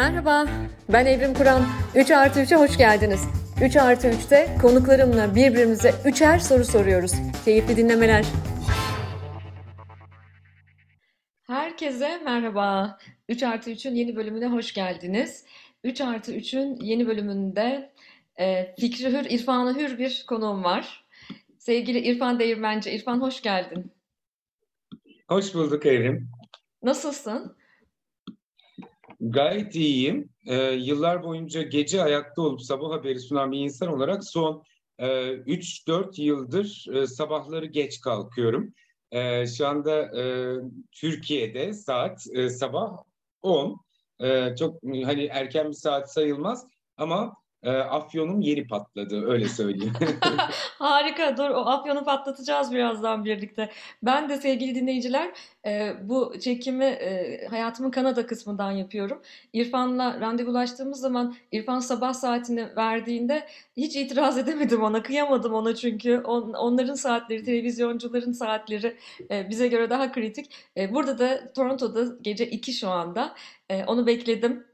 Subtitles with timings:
[0.00, 0.46] Merhaba,
[0.92, 1.62] ben Evrim Kur'an.
[1.94, 3.28] 3 artı 3'e hoş geldiniz.
[3.64, 7.12] 3 artı 3'te konuklarımla birbirimize üçer soru soruyoruz.
[7.44, 8.26] Keyifli dinlemeler.
[11.42, 12.98] Herkese merhaba.
[13.28, 15.44] 3 artı 3'ün yeni bölümüne hoş geldiniz.
[15.84, 17.92] 3 artı 3'ün yeni bölümünde
[18.36, 21.04] e, Fikri Hür, İrfanı Hür bir konuğum var.
[21.58, 22.90] Sevgili İrfan Değirmenci.
[22.90, 23.92] İrfan hoş geldin.
[25.28, 26.28] Hoş bulduk Evrim.
[26.82, 27.59] Nasılsın?
[29.20, 30.30] Gayet iyiyim.
[30.46, 34.62] Ee, yıllar boyunca gece ayakta olup sabah haberi sunan bir insan olarak son
[34.98, 38.74] e, 3-4 yıldır e, sabahları geç kalkıyorum.
[39.10, 40.54] E, şu anda e,
[40.92, 42.96] Türkiye'de saat e, sabah
[43.42, 43.80] 10.
[44.20, 49.92] E, çok hani erken bir saat sayılmaz ama e, afyonum yeni patladı öyle söyleyeyim.
[50.78, 51.36] Harika.
[51.36, 53.70] Dur o afyonu patlatacağız birazdan birlikte.
[54.02, 55.30] Ben de sevgili dinleyiciler
[55.66, 59.22] e, bu çekimi e, hayatımın Kanada kısmından yapıyorum.
[59.52, 63.46] İrfan'la randevulaştığımız zaman İrfan sabah saatini verdiğinde
[63.76, 65.02] hiç itiraz edemedim ona.
[65.02, 68.96] Kıyamadım ona çünkü on, onların saatleri, televizyoncuların saatleri
[69.30, 70.52] e, bize göre daha kritik.
[70.76, 73.34] E, burada da Toronto'da gece 2 şu anda.
[73.70, 74.69] E, onu bekledim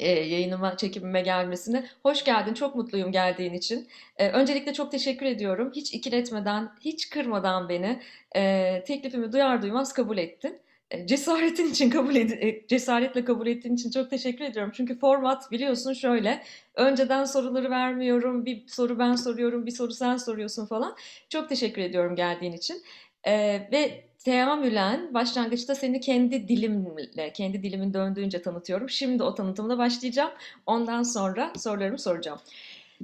[0.00, 1.84] e, yayınıma, çekimime gelmesini.
[2.02, 3.88] Hoş geldin, çok mutluyum geldiğin için.
[4.16, 5.72] E, öncelikle çok teşekkür ediyorum.
[5.76, 8.00] Hiç ikiletmeden, hiç kırmadan beni
[8.36, 10.58] e, teklifimi duyar duymaz kabul ettin.
[10.90, 14.72] E, cesaretin için kabul ed e, cesaretle kabul ettiğin için çok teşekkür ediyorum.
[14.76, 16.42] Çünkü format biliyorsun şöyle.
[16.74, 18.46] Önceden soruları vermiyorum.
[18.46, 20.96] Bir soru ben soruyorum, bir soru sen soruyorsun falan.
[21.28, 22.82] Çok teşekkür ediyorum geldiğin için.
[23.24, 23.32] E,
[23.72, 28.90] ve teamülen başlangıçta seni kendi dilimle, kendi dilimin döndüğünce tanıtıyorum.
[28.90, 30.30] Şimdi o tanıtımda başlayacağım.
[30.66, 32.38] Ondan sonra sorularımı soracağım.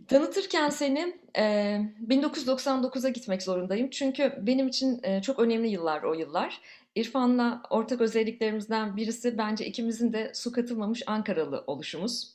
[0.08, 1.42] Tanıtırken seni e,
[2.08, 3.90] 1999'a gitmek zorundayım.
[3.90, 6.60] Çünkü benim için e, çok önemli yıllar o yıllar.
[6.94, 12.34] İrfan'la ortak özelliklerimizden birisi bence ikimizin de su katılmamış Ankaralı oluşumuz.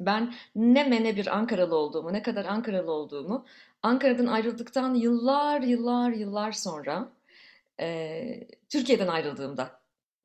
[0.00, 3.44] Ben ne mene bir Ankaralı olduğumu, ne kadar Ankaralı olduğumu
[3.82, 7.08] Ankara'dan ayrıldıktan yıllar yıllar yıllar sonra
[7.80, 9.80] e, Türkiye'den ayrıldığımda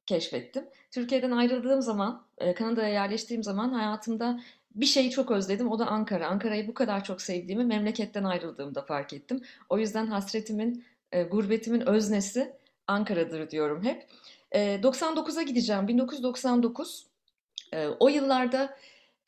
[0.06, 0.66] keşfettim.
[0.92, 4.40] Türkiye'den ayrıldığım zaman, e, Kanada'ya yerleştiğim zaman hayatımda
[4.76, 5.72] bir şeyi çok özledim.
[5.72, 6.28] O da Ankara.
[6.28, 9.42] Ankara'yı bu kadar çok sevdiğimi memleketten ayrıldığımda fark ettim.
[9.70, 12.54] O yüzden hasretimin, e, gurbetimin öznesi
[12.88, 14.08] Ankara'dır diyorum hep.
[14.52, 15.88] E, 99'a gideceğim.
[15.88, 17.06] 1999.
[17.74, 18.78] E, o yıllarda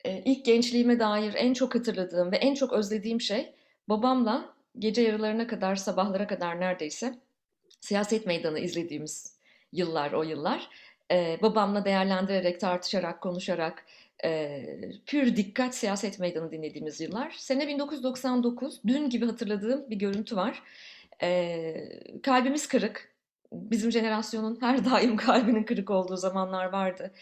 [0.04, 3.52] e, ilk gençliğime dair en çok hatırladığım ve en çok özlediğim şey
[3.88, 7.14] babamla gece yarılarına kadar, sabahlara kadar neredeyse
[7.82, 9.36] siyaset meydanı izlediğimiz
[9.72, 10.68] yıllar o yıllar.
[11.10, 13.84] Ee, babamla değerlendirerek, tartışarak, konuşarak
[14.24, 14.64] e,
[15.06, 17.30] pür dikkat siyaset meydanı dinlediğimiz yıllar.
[17.30, 20.62] Sene 1999, dün gibi hatırladığım bir görüntü var.
[21.22, 21.88] Ee,
[22.22, 23.12] kalbimiz kırık.
[23.52, 27.12] Bizim jenerasyonun her daim kalbinin kırık olduğu zamanlar vardı.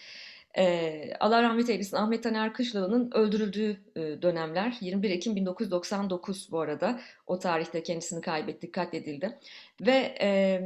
[0.58, 1.96] E, Allah rahmet eylesin.
[1.96, 4.76] Ahmet Taner Kışlalı'nın öldürüldüğü e, dönemler.
[4.80, 7.00] 21 Ekim 1999 bu arada.
[7.26, 9.38] O tarihte kendisini kaybettik katledildi.
[9.80, 10.60] Ve e,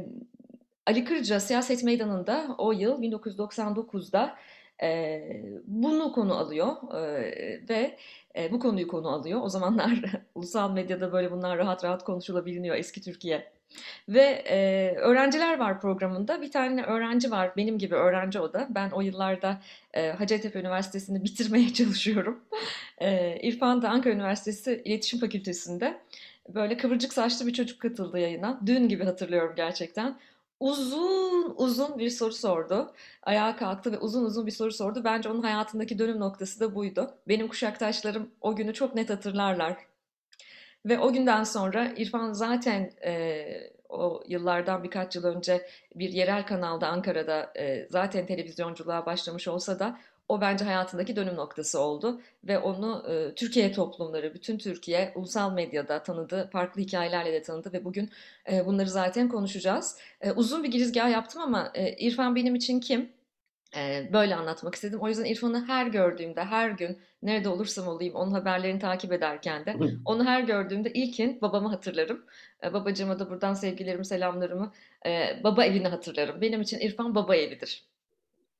[0.85, 4.35] Ali Kırca siyaset meydanında o yıl 1999'da
[4.83, 5.21] e,
[5.67, 7.01] bunu konu alıyor e,
[7.69, 7.97] ve
[8.37, 9.41] e, bu konuyu konu alıyor.
[9.43, 10.01] O zamanlar
[10.35, 13.54] ulusal medyada böyle bunlar rahat rahat konuşulabiliyor eski Türkiye
[14.09, 16.41] ve e, öğrenciler var programında.
[16.41, 18.67] Bir tane öğrenci var, benim gibi öğrenci o da.
[18.69, 19.61] Ben o yıllarda
[19.93, 22.39] e, Hacettepe Üniversitesi'ni bitirmeye çalışıyorum.
[22.97, 25.97] E, İrfan da Ankara Üniversitesi İletişim Fakültesi'nde.
[26.49, 28.59] Böyle kıvırcık saçlı bir çocuk katıldı yayına.
[28.65, 30.15] Dün gibi hatırlıyorum gerçekten.
[30.59, 32.93] Uzun uzun bir soru sordu.
[33.23, 35.01] Ayağa kalktı ve uzun uzun bir soru sordu.
[35.03, 37.11] Bence onun hayatındaki dönüm noktası da buydu.
[37.27, 39.77] Benim kuşaktaşlarım o günü çok net hatırlarlar.
[40.85, 43.45] Ve o günden sonra İrfan zaten e,
[43.89, 49.99] o yıllardan birkaç yıl önce bir yerel kanalda Ankara'da e, zaten televizyonculuğa başlamış olsa da
[50.29, 56.03] o bence hayatındaki dönüm noktası oldu ve onu e, Türkiye toplumları, bütün Türkiye ulusal medyada
[56.03, 58.09] tanıdı, farklı hikayelerle de tanıdı ve bugün
[58.51, 59.97] e, bunları zaten konuşacağız.
[60.21, 63.09] E, uzun bir girizgah yaptım ama e, İrfan benim için kim?
[64.13, 64.99] Böyle anlatmak istedim.
[65.01, 69.75] O yüzden İrfan'ı her gördüğümde, her gün nerede olursam olayım onun haberlerini takip ederken de
[70.05, 72.25] onu her gördüğümde ilkin babamı hatırlarım.
[72.73, 74.71] babacığıma da buradan sevgilerimi, selamlarımı,
[75.43, 76.41] baba evini hatırlarım.
[76.41, 77.85] Benim için İrfan baba evidir.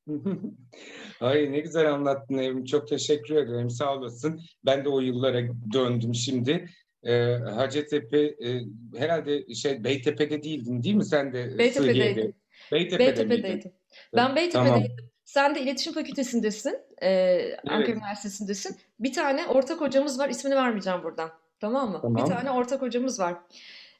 [1.21, 2.65] Ay ne güzel anlattın Evrim.
[2.65, 3.69] Çok teşekkür ederim.
[3.69, 4.41] Sağ olasın.
[4.65, 5.41] Ben de o yıllara
[5.73, 6.69] döndüm şimdi.
[7.03, 8.61] E, Hacettepe e,
[8.97, 11.57] herhalde şey Beytepe'de değildin değil mi sen de?
[11.57, 12.33] Beytepe'deydim.
[12.71, 13.71] Beytepe'de Beytepe'deydim.
[14.15, 14.73] Ben Beytepe'deydim.
[14.73, 14.83] Tamam.
[15.25, 16.79] Sen de iletişim fakültesindesin.
[17.01, 17.97] E, Ankara evet.
[17.97, 18.77] Üniversitesi'ndesin.
[18.99, 20.29] Bir tane ortak hocamız var.
[20.29, 21.31] İsmini vermeyeceğim buradan.
[21.59, 21.99] Tamam mı?
[22.01, 22.25] Tamam.
[22.25, 23.35] Bir tane ortak hocamız var.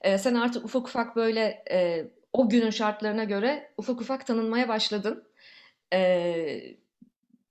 [0.02, 5.24] E, sen artık ufak ufak böyle e, o günün şartlarına göre ufak ufak tanınmaya başladın.
[5.94, 6.76] E,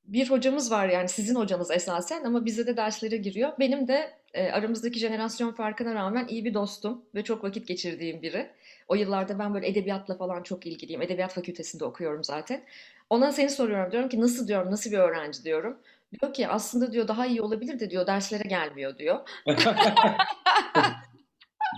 [0.04, 3.52] bir hocamız var yani sizin hocanız esasen ama bize de derslere giriyor.
[3.58, 8.50] Benim de e, aramızdaki jenerasyon farkına rağmen iyi bir dostum ve çok vakit geçirdiğim biri.
[8.88, 11.02] O yıllarda ben böyle edebiyatla falan çok ilgiliyim.
[11.02, 12.62] Edebiyat fakültesinde okuyorum zaten.
[13.10, 15.78] Ona seni soruyorum diyorum ki nasıl diyorum nasıl bir öğrenci diyorum.
[16.20, 19.18] Diyor ki aslında diyor daha iyi olabilir de diyor derslere gelmiyor diyor.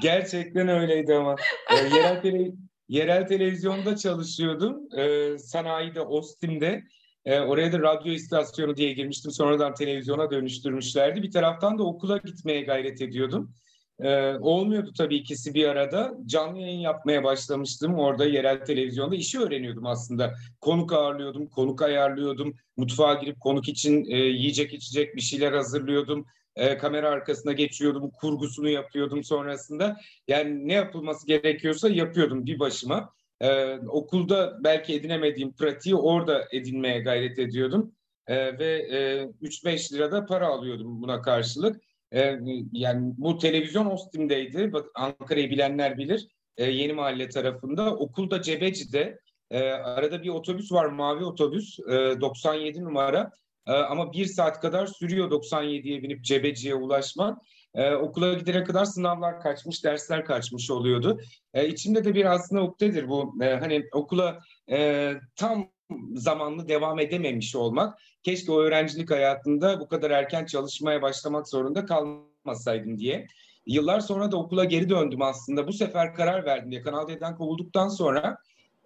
[0.03, 1.37] Gerçekten öyleydi ama.
[1.71, 2.51] E, yerel, tele,
[2.89, 4.99] yerel televizyonda çalışıyordum.
[4.99, 6.83] E, sanayide, Ostim'de.
[7.25, 9.31] E, oraya da radyo istasyonu diye girmiştim.
[9.31, 11.23] Sonradan televizyona dönüştürmüşlerdi.
[11.23, 13.55] Bir taraftan da okula gitmeye gayret ediyordum.
[14.01, 16.15] E, olmuyordu tabii ikisi bir arada.
[16.27, 17.95] Canlı yayın yapmaya başlamıştım.
[17.95, 20.35] Orada yerel televizyonda işi öğreniyordum aslında.
[20.61, 22.55] Konuk ağırlıyordum, konuk ayarlıyordum.
[22.77, 26.27] Mutfağa girip konuk için e, yiyecek içecek bir şeyler hazırlıyordum.
[26.57, 29.97] E, kamera arkasına geçiyordum, kurgusunu yapıyordum sonrasında.
[30.29, 33.17] Yani ne yapılması gerekiyorsa yapıyordum bir başıma.
[33.41, 37.93] Ee, okulda belki edinemediğim pratiği orada edinmeye gayret ediyordum.
[38.27, 41.81] Ee, ve e, 3-5 lirada para alıyordum buna karşılık.
[42.13, 42.39] Ee,
[42.73, 44.73] yani bu televizyon Ostim'deydi.
[44.95, 46.29] Ankara'yı bilenler bilir.
[46.57, 47.97] Ee, Yeni Mahalle tarafında.
[47.97, 49.19] Okulda Cebeci'de
[49.51, 51.79] e, arada bir otobüs var, mavi otobüs.
[51.79, 53.31] E, 97 numara.
[53.67, 57.39] E, ama bir saat kadar sürüyor 97'ye binip Cebeci'ye ulaşmak.
[57.77, 61.21] Ee, okula gidene kadar sınavlar kaçmış, dersler kaçmış oluyordu.
[61.55, 63.35] Ee, içimde de bir aslında ukdedir bu.
[63.43, 64.39] Ee, hani okula
[64.71, 65.69] e, tam
[66.15, 67.99] zamanlı devam edememiş olmak.
[68.23, 73.27] Keşke o öğrencilik hayatında bu kadar erken çalışmaya başlamak zorunda kalmasaydım diye.
[73.67, 75.69] Yıllar sonra da okula geri döndüm aslında.
[75.69, 76.83] Bu sefer karar verdim diye.
[76.83, 78.39] Kanal D'den kovulduktan sonra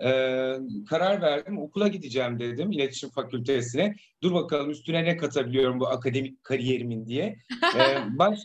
[0.02, 0.08] e,
[0.88, 1.58] karar verdim.
[1.58, 3.96] Okula gideceğim dedim iletişim fakültesine.
[4.22, 7.36] Dur bakalım üstüne ne katabiliyorum bu akademik kariyerimin diye.
[7.76, 7.80] E,
[8.18, 8.38] baş,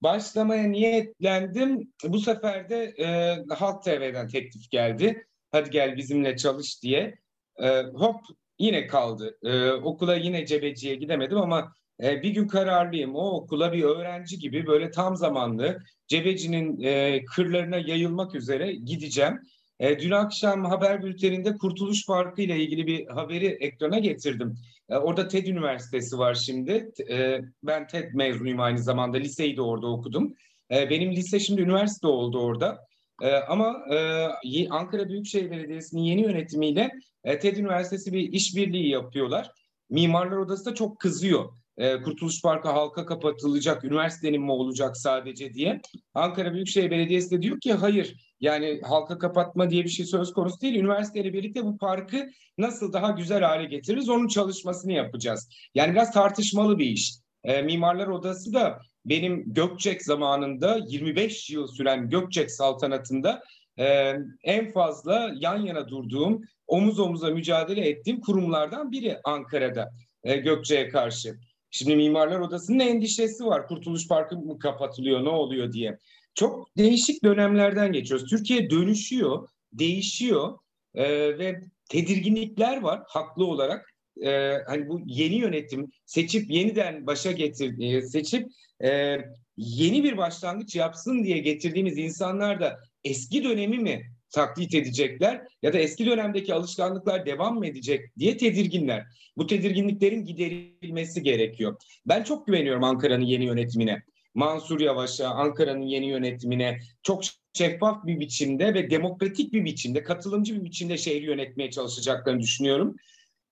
[0.00, 1.92] başlamaya niyetlendim.
[2.04, 5.26] Bu sefer de e, Halk TV'den teklif geldi.
[5.52, 7.18] Hadi gel bizimle çalış diye.
[7.62, 8.16] E, hop
[8.58, 9.38] yine kaldı.
[9.44, 11.72] E, okula yine cebeciye gidemedim ama
[12.02, 13.14] e, bir gün kararlıyım.
[13.14, 15.78] O okula bir öğrenci gibi böyle tam zamanlı
[16.08, 19.40] cebecinin e, kırlarına yayılmak üzere gideceğim.
[19.80, 24.58] E, dün akşam haber bülteninde Kurtuluş Parkı ile ilgili bir haberi ekrana getirdim.
[24.88, 26.90] E, orada TED Üniversitesi var şimdi.
[27.10, 29.16] E, ben TED mezunuyum aynı zamanda.
[29.16, 30.34] Liseyi de orada okudum.
[30.70, 32.89] E, benim lise şimdi üniversite oldu orada.
[33.20, 36.90] E, ama e, Ankara Büyükşehir Belediyesi'nin yeni yönetimiyle
[37.24, 39.50] e, TED Üniversitesi bir işbirliği yapıyorlar.
[39.90, 45.80] Mimarlar Odası da çok kızıyor e, Kurtuluş Parkı halka kapatılacak, üniversitenin mi olacak sadece diye.
[46.14, 50.60] Ankara Büyükşehir Belediyesi de diyor ki hayır yani halka kapatma diye bir şey söz konusu
[50.60, 50.74] değil.
[50.74, 55.48] Üniversiteyle birlikte bu parkı nasıl daha güzel hale getiririz onun çalışmasını yapacağız.
[55.74, 57.14] Yani biraz tartışmalı bir iş.
[57.44, 63.42] E, Mimarlar Odası da benim Gökçek zamanında 25 yıl süren Gökçek saltanatında
[63.78, 64.14] e,
[64.44, 69.90] en fazla yan yana durduğum, omuz omuza mücadele ettiğim kurumlardan biri Ankara'da
[70.24, 71.36] e, Gökçe'ye karşı.
[71.70, 73.66] Şimdi Mimarlar Odası'nın endişesi var.
[73.66, 75.98] Kurtuluş Parkı mı kapatılıyor, ne oluyor diye.
[76.34, 78.30] Çok değişik dönemlerden geçiyoruz.
[78.30, 80.58] Türkiye dönüşüyor, değişiyor
[80.94, 83.89] e, ve tedirginlikler var haklı olarak.
[84.24, 88.48] E, hani bu yeni yönetim seçip yeniden başa getir, e, seçip
[88.84, 89.18] e,
[89.56, 95.78] yeni bir başlangıç yapsın diye getirdiğimiz insanlar da eski dönemi mi taklit edecekler ya da
[95.78, 99.06] eski dönemdeki alışkanlıklar devam mı edecek diye tedirginler.
[99.36, 101.76] Bu tedirginliklerin giderilmesi gerekiyor.
[102.06, 104.02] Ben çok güveniyorum Ankara'nın yeni yönetimine.
[104.34, 110.64] Mansur Yavaş'a, Ankara'nın yeni yönetimine çok şeffaf bir biçimde ve demokratik bir biçimde, katılımcı bir
[110.64, 112.96] biçimde şehri yönetmeye çalışacaklarını düşünüyorum.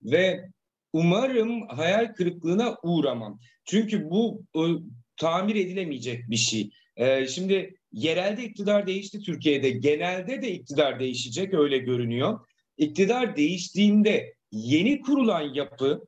[0.03, 0.49] Ve
[0.93, 3.41] umarım hayal kırıklığına uğramam.
[3.65, 4.83] Çünkü bu ıı,
[5.17, 6.71] tamir edilemeyecek bir şey.
[6.97, 9.71] Ee, şimdi yerelde iktidar değişti Türkiye'de.
[9.71, 12.41] Genelde de iktidar değişecek öyle görünüyor.
[12.77, 16.07] İktidar değiştiğinde yeni kurulan yapı,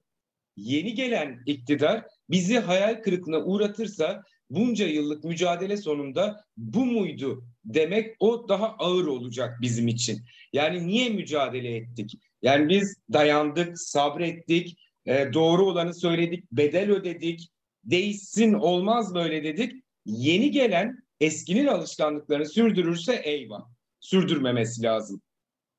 [0.56, 8.48] yeni gelen iktidar bizi hayal kırıklığına uğratırsa bunca yıllık mücadele sonunda bu muydu demek o
[8.48, 10.20] daha ağır olacak bizim için.
[10.52, 12.14] Yani niye mücadele ettik?
[12.42, 17.50] Yani biz dayandık, sabrettik, e, doğru olanı söyledik, bedel ödedik,
[17.84, 19.84] değişsin olmaz böyle dedik.
[20.06, 23.62] Yeni gelen eskinin alışkanlıklarını sürdürürse eyvah.
[24.00, 25.20] Sürdürmemesi lazım.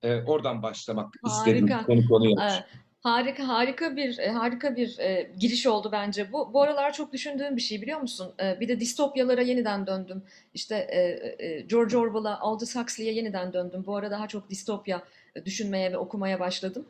[0.04, 1.52] Ee, oradan başlamak Harika.
[1.52, 1.86] istedim.
[1.86, 2.36] Konu konuyu.
[2.42, 2.66] Ee,
[3.02, 6.54] harika harika bir e, harika bir e, giriş oldu bence bu.
[6.54, 8.34] Bu aralar çok düşündüğüm bir şey biliyor musun?
[8.44, 10.24] E, bir de distopyalara yeniden döndüm.
[10.54, 11.00] İşte e,
[11.46, 13.84] e, George Orwell'a, Aldous Huxley'e yeniden döndüm.
[13.86, 15.02] Bu ara daha çok distopya e,
[15.46, 16.86] düşünmeye ve okumaya başladım.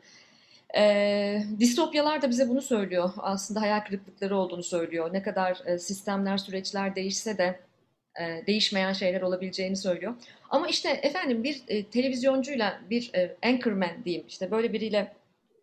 [0.76, 3.10] E, distopyalar da bize bunu söylüyor.
[3.16, 5.12] Aslında hayal kırıklıkları olduğunu söylüyor.
[5.12, 7.60] Ne kadar e, sistemler, süreçler değişse de
[8.20, 10.14] e, değişmeyen şeyler olabileceğini söylüyor.
[10.50, 15.12] Ama işte efendim bir e, televizyoncuyla bir e, anchorman diyeyim işte böyle biriyle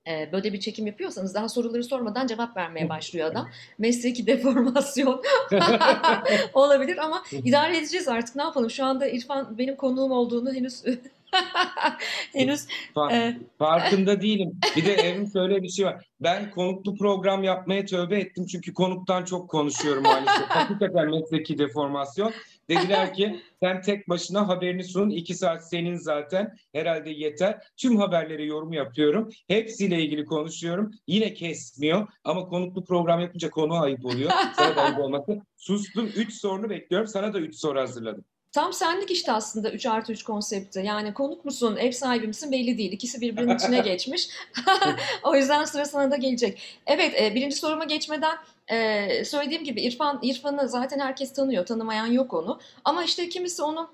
[0.08, 3.50] e, böyle bir çekim yapıyorsanız daha soruları sormadan cevap vermeye başlıyor adam.
[3.78, 5.24] Mesleki deformasyon
[6.54, 8.70] olabilir ama idare edeceğiz artık ne yapalım.
[8.70, 10.84] Şu anda İrfan benim konuğum olduğunu henüz
[12.34, 12.68] henüz
[13.12, 13.38] e...
[13.58, 14.60] farkında değilim.
[14.76, 16.06] Bir de evim şöyle bir şey var.
[16.20, 20.46] Ben konuklu program yapmaya tövbe ettim çünkü konuktan çok konuşuyorum maalesef.
[20.50, 22.34] Hakikaten mesleki deformasyon.
[22.70, 25.10] Dediler ki sen tek başına haberini sun.
[25.10, 26.58] iki saat senin zaten.
[26.74, 27.62] Herhalde yeter.
[27.78, 29.30] Tüm haberleri yorum yapıyorum.
[29.48, 30.92] Hepsiyle ilgili konuşuyorum.
[31.08, 32.08] Yine kesmiyor.
[32.24, 34.32] Ama konuklu program yapınca konu ayıp oluyor.
[34.56, 35.42] Sana da ayıp olması.
[35.58, 36.06] Sustum.
[36.16, 37.08] Üç sorunu bekliyorum.
[37.08, 38.26] Sana da üç soru hazırladım.
[38.52, 40.82] Tam senlik işte aslında 3 artı 3 konsepti.
[40.86, 42.92] Yani konuk musun, ev sahibi misin belli değil.
[42.92, 44.30] İkisi birbirinin içine geçmiş.
[45.24, 46.80] o yüzden sıra sana da gelecek.
[46.88, 48.38] Evet, e, birinci soruma geçmeden
[48.68, 51.66] e, söylediğim gibi İrfan İrfan'ı zaten herkes tanıyor.
[51.66, 52.60] Tanımayan yok onu.
[52.86, 53.90] Ama işte kimisi onu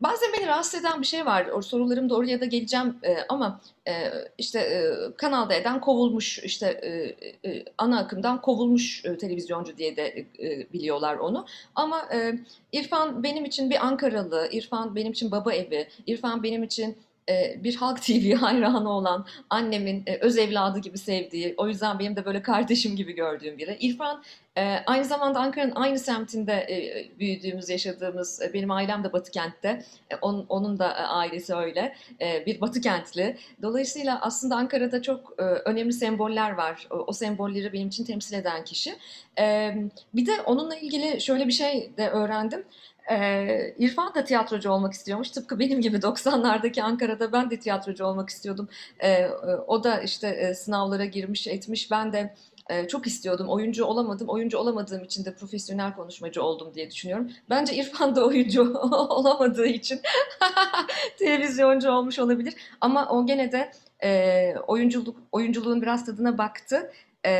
[0.00, 1.62] bazen beni rahatsız eden bir şey var.
[1.62, 3.92] Sorularım da oraya da geleceğim e, ama e,
[4.38, 6.66] işte e, kanalda eden kovulmuş işte
[7.44, 10.26] e, ana akımdan kovulmuş televizyoncu diye de
[10.72, 11.46] biliyorlar onu.
[11.74, 12.08] Ama
[12.72, 16.96] İrfan benim için bir Ankaralı, İrfan benim için baba evi, İrfan benim için
[17.64, 22.24] bir Halk TV hayranı olan annemin e, öz evladı gibi sevdiği, o yüzden benim de
[22.24, 23.76] böyle kardeşim gibi gördüğüm biri.
[23.80, 24.22] İrfan
[24.56, 26.66] e, aynı zamanda Ankara'nın aynı semtinde
[27.18, 29.82] büyüdüğümüz, yaşadığımız, benim ailem de Batı kentte,
[30.22, 33.36] onun da ailesi öyle, bir Batı kentli.
[33.62, 36.88] Dolayısıyla aslında Ankara'da çok önemli semboller var.
[36.90, 38.94] O sembolleri benim için temsil eden kişi.
[40.14, 42.64] Bir de onunla ilgili şöyle bir şey de öğrendim.
[43.10, 45.30] Ee, İrfan da tiyatrocu olmak istiyormuş.
[45.30, 48.68] Tıpkı benim gibi 90'lardaki Ankara'da ben de tiyatrocu olmak istiyordum.
[49.02, 49.28] Ee,
[49.66, 51.90] o da işte sınavlara girmiş etmiş.
[51.90, 52.34] Ben de
[52.70, 53.48] e, çok istiyordum.
[53.48, 54.28] Oyuncu olamadım.
[54.28, 57.30] Oyuncu olamadığım için de profesyonel konuşmacı oldum diye düşünüyorum.
[57.50, 60.00] Bence İrfan da oyuncu olamadığı için
[61.18, 62.54] televizyoncu olmuş olabilir.
[62.80, 63.72] Ama o gene de
[64.04, 66.92] e, oyunculuk oyunculuğun biraz tadına baktı.
[67.24, 67.34] E,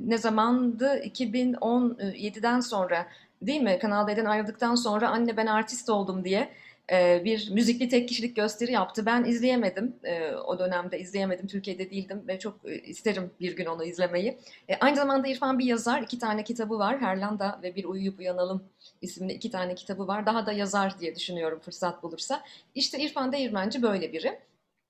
[0.00, 1.02] ne zamandı?
[1.04, 3.06] 2017'den sonra
[3.42, 3.78] değil mi?
[3.78, 6.48] Kanal D'den ayrıldıktan sonra anne ben artist oldum diye
[6.92, 9.06] e, bir müzikli tek kişilik gösteri yaptı.
[9.06, 9.96] Ben izleyemedim.
[10.04, 11.46] E, o dönemde izleyemedim.
[11.46, 14.38] Türkiye'de değildim ve çok e, isterim bir gün onu izlemeyi.
[14.80, 16.02] Aynı zamanda İrfan bir yazar.
[16.02, 17.00] iki tane kitabı var.
[17.00, 18.64] Herlanda ve Bir Uyuyup Uyanalım
[19.02, 20.26] isimli iki tane kitabı var.
[20.26, 22.42] Daha da yazar diye düşünüyorum fırsat bulursa.
[22.74, 24.38] İşte İrfan Değirmenci böyle biri.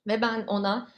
[0.07, 0.88] Ve ben ona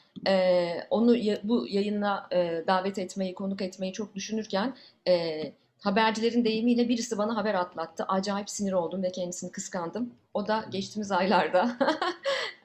[0.91, 2.29] onu bu yayına
[2.67, 4.75] davet etmeyi, konuk etmeyi çok düşünürken
[5.09, 5.43] e,
[5.81, 8.05] habercilerin deyimiyle birisi bana haber atlattı.
[8.09, 10.15] Acayip sinir oldum ve kendisini kıskandım.
[10.35, 11.77] O da geçtiğimiz aylarda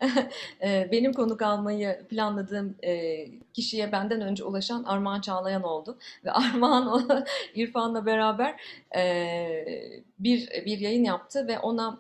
[0.64, 5.98] e, benim konuk almayı planladığım e, kişiye benden önce ulaşan Armağan Çağlayan oldu.
[6.26, 8.62] Ve Armağan İrfan'la beraber
[8.96, 12.00] e, bir bir yayın yaptı ve ona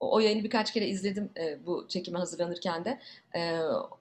[0.00, 1.30] o yayını birkaç kere izledim
[1.66, 2.98] bu çekime hazırlanırken de.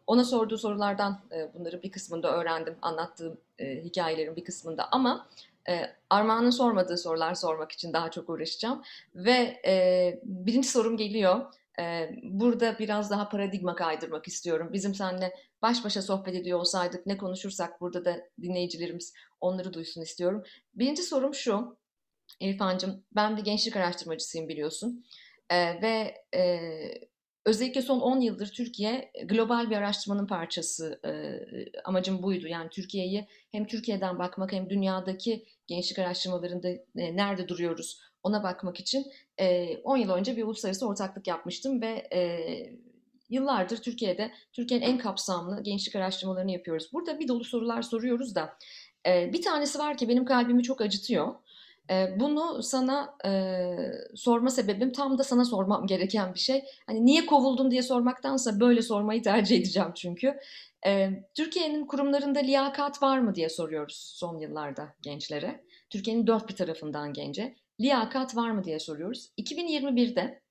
[0.08, 1.20] ona sorduğu sorulardan
[1.54, 2.75] bunları bir kısmında öğrendim.
[2.82, 5.28] Anlattığım hikayelerin bir kısmında ama
[5.70, 8.82] e, Armağan'ın sormadığı sorular sormak için daha çok uğraşacağım.
[9.16, 11.54] Ve e, birinci sorum geliyor.
[11.80, 14.70] E, burada biraz daha paradigma kaydırmak istiyorum.
[14.74, 20.44] Bizim seninle baş başa sohbet ediyor olsaydık ne konuşursak burada da dinleyicilerimiz onları duysun istiyorum.
[20.74, 21.78] Birinci sorum şu.
[22.40, 25.06] İrfan'cığım ben bir gençlik araştırmacısıyım biliyorsun.
[25.50, 26.46] E, ve e,
[27.46, 31.00] Özellikle son 10 yıldır Türkiye global bir araştırmanın parçası.
[31.06, 31.12] E,
[31.84, 32.48] amacım buydu.
[32.48, 39.06] Yani Türkiye'yi hem Türkiye'den bakmak hem dünyadaki gençlik araştırmalarında e, nerede duruyoruz ona bakmak için
[39.38, 42.40] e, 10 yıl önce bir uluslararası ortaklık yapmıştım ve e,
[43.30, 46.94] yıllardır Türkiye'de Türkiye'nin en kapsamlı gençlik araştırmalarını yapıyoruz.
[46.94, 48.58] Burada bir dolu sorular soruyoruz da
[49.08, 51.36] e, bir tanesi var ki benim kalbimi çok acıtıyor.
[52.20, 53.32] Bunu sana e,
[54.15, 56.63] sorma sebebim tam da sana sormam gereken bir şey.
[56.88, 60.39] Hani niye kovuldun diye sormaktansa böyle sormayı tercih edeceğim çünkü.
[60.86, 65.63] E, Türkiye'nin kurumlarında liyakat var mı diye soruyoruz son yıllarda gençlere.
[65.89, 67.56] Türkiye'nin dört bir tarafından gence.
[67.82, 69.30] Liyakat var mı diye soruyoruz.
[69.38, 70.42] 2021'de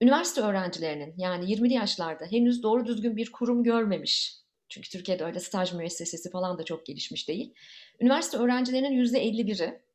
[0.00, 4.36] üniversite öğrencilerinin yani 20'li yaşlarda henüz doğru düzgün bir kurum görmemiş.
[4.68, 7.54] Çünkü Türkiye'de öyle staj müessesesi falan da çok gelişmiş değil.
[8.00, 9.85] Üniversite öğrencilerinin %51'i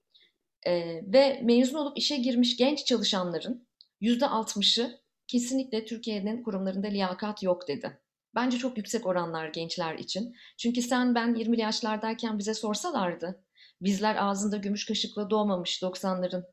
[0.67, 3.67] e, ve mezun olup işe girmiş genç çalışanların
[4.01, 8.01] yüzde altmışı kesinlikle Türkiye'nin kurumlarında liyakat yok dedi.
[8.35, 10.35] Bence çok yüksek oranlar gençler için.
[10.57, 13.43] Çünkü sen ben 20'li yaşlardayken bize sorsalardı,
[13.81, 16.43] bizler ağzında gümüş kaşıkla doğmamış 90'ların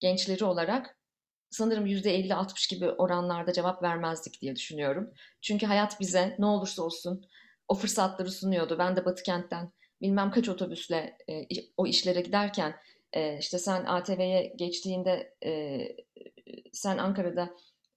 [0.00, 0.98] gençleri olarak
[1.50, 5.10] sanırım %50-60 gibi oranlarda cevap vermezdik diye düşünüyorum.
[5.42, 7.26] Çünkü hayat bize ne olursa olsun
[7.68, 8.76] o fırsatları sunuyordu.
[8.78, 11.46] Ben de Batı kentten bilmem kaç otobüsle e,
[11.76, 12.74] o işlere giderken
[13.12, 15.80] e, işte sen ATV'ye geçtiğinde e,
[16.72, 17.50] sen Ankara'da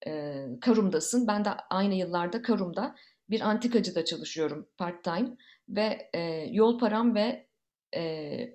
[0.07, 1.27] e, Karum'dasın.
[1.27, 2.95] Ben de aynı yıllarda Karum'da
[3.29, 5.37] bir antikacıda çalışıyorum part time
[5.69, 6.19] ve e,
[6.51, 7.47] yol param ve
[7.95, 8.51] e,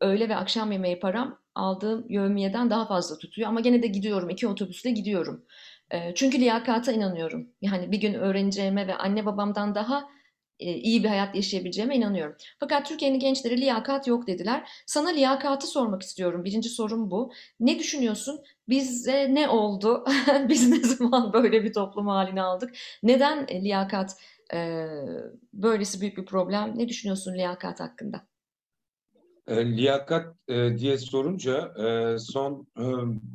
[0.00, 3.48] öğle ve akşam yemeği param aldığım yevmiyeden daha fazla tutuyor.
[3.48, 4.30] Ama gene de gidiyorum.
[4.30, 5.44] iki otobüsle gidiyorum.
[5.90, 7.48] E, çünkü liyakata inanıyorum.
[7.60, 10.08] Yani bir gün öğreneceğime ve anne babamdan daha
[10.58, 12.36] iyi bir hayat yaşayabileceğime inanıyorum.
[12.60, 14.68] Fakat Türkiye'nin gençleri liyakat yok dediler.
[14.86, 16.44] Sana liyakatı sormak istiyorum.
[16.44, 17.32] Birinci sorum bu.
[17.60, 18.40] Ne düşünüyorsun?
[18.68, 20.04] Bize ne oldu?
[20.48, 22.74] Biz ne zaman böyle bir toplum haline aldık?
[23.02, 24.16] Neden liyakat
[24.54, 24.86] e,
[25.52, 26.78] böylesi büyük bir problem?
[26.78, 28.26] Ne düşünüyorsun liyakat hakkında?
[29.46, 32.84] E, liyakat e, diye sorunca e, son e,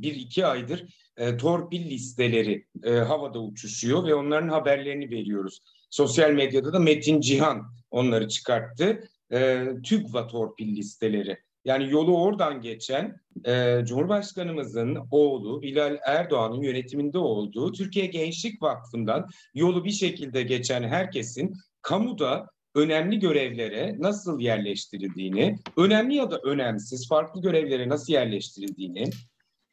[0.02, 0.86] bir iki aydır
[1.18, 5.60] e, torpil listeleri e, havada uçuşuyor ve onların haberlerini veriyoruz.
[5.94, 9.04] Sosyal medyada da Metin Cihan onları çıkarttı.
[9.32, 11.38] E, TÜGVA torpil listeleri.
[11.66, 19.86] Yani yolu oradan geçen e, Cumhurbaşkanımızın oğlu Bilal Erdoğan'ın yönetiminde olduğu Türkiye Gençlik Vakfı'ndan yolu
[19.86, 27.90] bir şekilde geçen herkesin kamuda önemli görevlere nasıl yerleştirildiğini, önemli ya da önemsiz farklı görevlere
[27.90, 29.10] nasıl yerleştirildiğini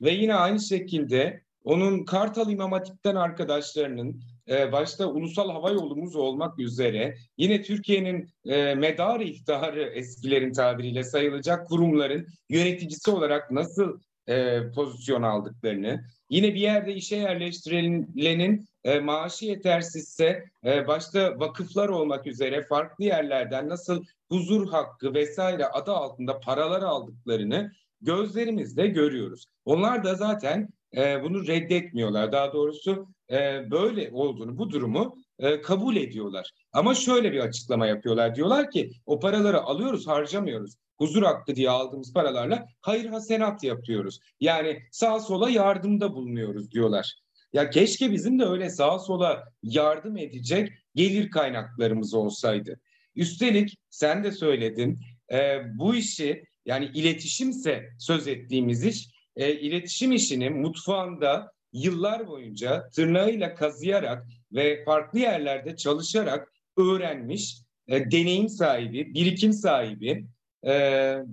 [0.01, 6.59] ve yine aynı şekilde onun Kartal İmam Hatip'ten arkadaşlarının e, başta Ulusal Hava Yolumuz olmak
[6.59, 15.23] üzere yine Türkiye'nin e, medar ihtarı eskilerin tabiriyle sayılacak kurumların yöneticisi olarak nasıl e, pozisyon
[15.23, 23.05] aldıklarını, yine bir yerde işe yerleştirilenin e, maaşı yetersizse e, başta vakıflar olmak üzere farklı
[23.05, 29.47] yerlerden nasıl huzur hakkı vesaire adı altında paralar aldıklarını gözlerimizle görüyoruz.
[29.65, 32.33] Onlar da zaten e, bunu reddetmiyorlar.
[32.33, 36.51] Daha doğrusu e, böyle olduğunu, bu durumu e, kabul ediyorlar.
[36.73, 38.35] Ama şöyle bir açıklama yapıyorlar.
[38.35, 40.75] Diyorlar ki o paraları alıyoruz, harcamıyoruz.
[40.99, 44.21] Huzur hakkı diye aldığımız paralarla hayır hasenat yapıyoruz.
[44.41, 47.15] Yani sağa sola yardımda bulunuyoruz diyorlar.
[47.53, 52.81] Ya keşke bizim de öyle sağa sola yardım edecek gelir kaynaklarımız olsaydı.
[53.17, 55.01] Üstelik sen de söyledin
[55.33, 63.55] e, bu işi yani iletişimse söz ettiğimiz iş e, iletişim işini mutfağında yıllar boyunca tırnağıyla
[63.55, 70.27] kazıyarak ve farklı yerlerde çalışarak öğrenmiş, e, deneyim sahibi, birikim sahibi,
[70.67, 70.73] e,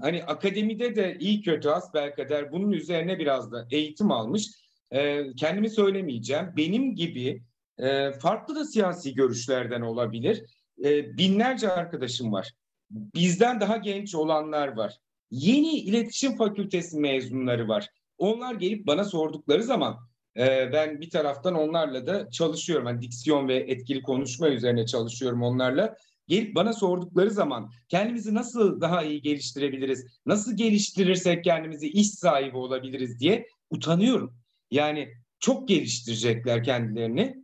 [0.02, 4.48] hani akademide de iyi kötü asbelkader bunun üzerine biraz da eğitim almış.
[4.92, 6.54] E, kendimi söylemeyeceğim.
[6.58, 7.42] Benim gibi
[7.78, 10.44] e, farklı da siyasi görüşlerden olabilir.
[10.84, 12.54] E, binlerce arkadaşım var.
[12.92, 14.98] Bizden daha genç olanlar var.
[15.32, 17.90] Yeni iletişim fakültesi mezunları var.
[18.18, 19.98] Onlar gelip bana sordukları zaman
[20.38, 22.88] e, ben bir taraftan onlarla da çalışıyorum.
[22.88, 25.96] Yani diksiyon ve etkili konuşma üzerine çalışıyorum onlarla.
[26.28, 30.06] Gelip bana sordukları zaman kendimizi nasıl daha iyi geliştirebiliriz?
[30.26, 34.36] Nasıl geliştirirsek kendimizi iş sahibi olabiliriz diye utanıyorum.
[34.72, 35.10] Yani
[35.40, 37.36] çok geliştirecekler kendilerini.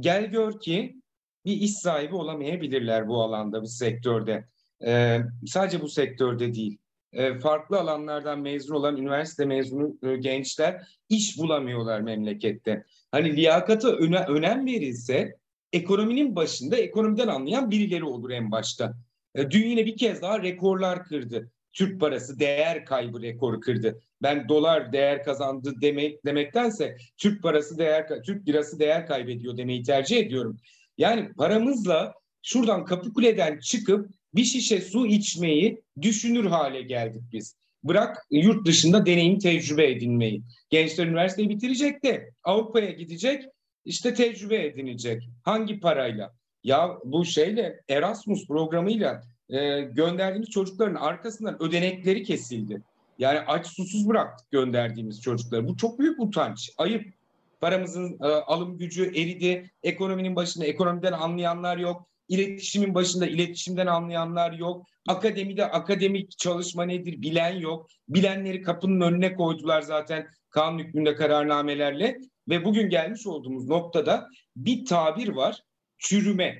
[0.00, 1.00] Gel gör ki
[1.44, 4.48] bir iş sahibi olamayabilirler bu alanda, bu sektörde.
[4.86, 6.78] Ee, sadece bu sektörde değil.
[7.14, 12.84] E, farklı alanlardan mezun olan üniversite mezunu e, gençler iş bulamıyorlar memlekette.
[13.10, 15.36] Hani liyakata öne, önem verilse
[15.72, 18.94] ekonominin başında ekonomiden anlayan birileri olur en başta.
[19.34, 21.50] E, dün yine bir kez daha rekorlar kırdı.
[21.72, 24.00] Türk parası değer kaybı rekoru kırdı.
[24.22, 30.18] Ben dolar değer kazandı demek demektense Türk parası değer Türk lirası değer kaybediyor demeyi tercih
[30.18, 30.56] ediyorum.
[30.98, 37.56] Yani paramızla şuradan Kapıkule'den çıkıp bir şişe su içmeyi düşünür hale geldik biz.
[37.84, 40.42] Bırak yurt dışında deneyim tecrübe edinmeyi.
[40.70, 43.44] Gençler üniversiteyi bitirecek de Avrupa'ya gidecek
[43.84, 45.28] işte tecrübe edinecek.
[45.42, 46.34] Hangi parayla?
[46.64, 52.82] Ya bu şeyle Erasmus programıyla e, gönderdiğimiz çocukların arkasından ödenekleri kesildi.
[53.18, 55.68] Yani aç susuz bıraktık gönderdiğimiz çocukları.
[55.68, 57.14] Bu çok büyük utanç, ayıp.
[57.60, 59.70] Paramızın e, alım gücü eridi.
[59.82, 62.06] Ekonominin başında ekonomiden anlayanlar yok.
[62.28, 64.86] İletişimin başında iletişimden anlayanlar yok.
[65.08, 67.88] Akademide akademik çalışma nedir bilen yok.
[68.08, 72.18] Bilenleri kapının önüne koydular zaten kanun hükmünde kararnamelerle.
[72.48, 75.62] Ve bugün gelmiş olduğumuz noktada bir tabir var.
[75.98, 76.58] Çürüme.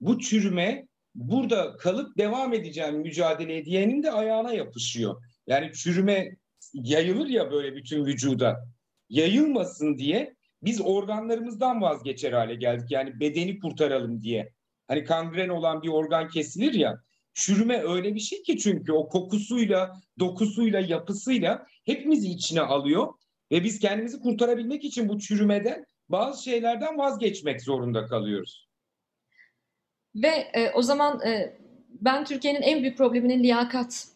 [0.00, 5.22] Bu çürüme burada kalıp devam edeceğim mücadele diyenin de ayağına yapışıyor.
[5.46, 6.36] Yani çürüme
[6.74, 8.64] yayılır ya böyle bütün vücuda.
[9.08, 12.90] Yayılmasın diye biz organlarımızdan vazgeçer hale geldik.
[12.90, 14.52] Yani bedeni kurtaralım diye.
[14.88, 17.00] Hani kangren olan bir organ kesilir ya.
[17.34, 23.14] Çürüme öyle bir şey ki çünkü o kokusuyla, dokusuyla, yapısıyla hepimizi içine alıyor.
[23.52, 28.68] Ve biz kendimizi kurtarabilmek için bu çürümeden bazı şeylerden vazgeçmek zorunda kalıyoruz.
[30.14, 31.56] Ve e, o zaman e,
[31.90, 34.08] ben Türkiye'nin en büyük probleminin liyakat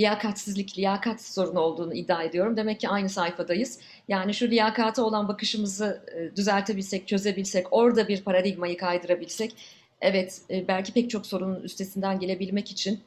[0.00, 2.56] liyakatsizlik, liyakat sorunu olduğunu iddia ediyorum.
[2.56, 3.80] Demek ki aynı sayfadayız.
[4.08, 9.56] Yani şu liyakata olan bakışımızı e, düzeltebilsek, çözebilsek, orada bir paradigmayı kaydırabilsek,
[10.00, 13.00] evet e, belki pek çok sorunun üstesinden gelebilmek için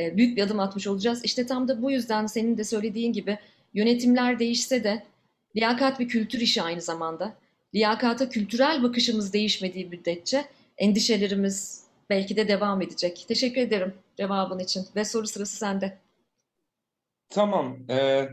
[0.00, 1.24] e, büyük bir adım atmış olacağız.
[1.24, 3.38] İşte tam da bu yüzden senin de söylediğin gibi
[3.74, 5.02] yönetimler değişse de
[5.56, 7.34] liyakat bir kültür işi aynı zamanda.
[7.74, 10.44] Liyakata kültürel bakışımız değişmediği müddetçe
[10.78, 13.24] endişelerimiz belki de devam edecek.
[13.28, 15.98] Teşekkür ederim cevabın için ve soru sırası sende.
[17.28, 17.78] Tamam.
[17.90, 18.28] Ee,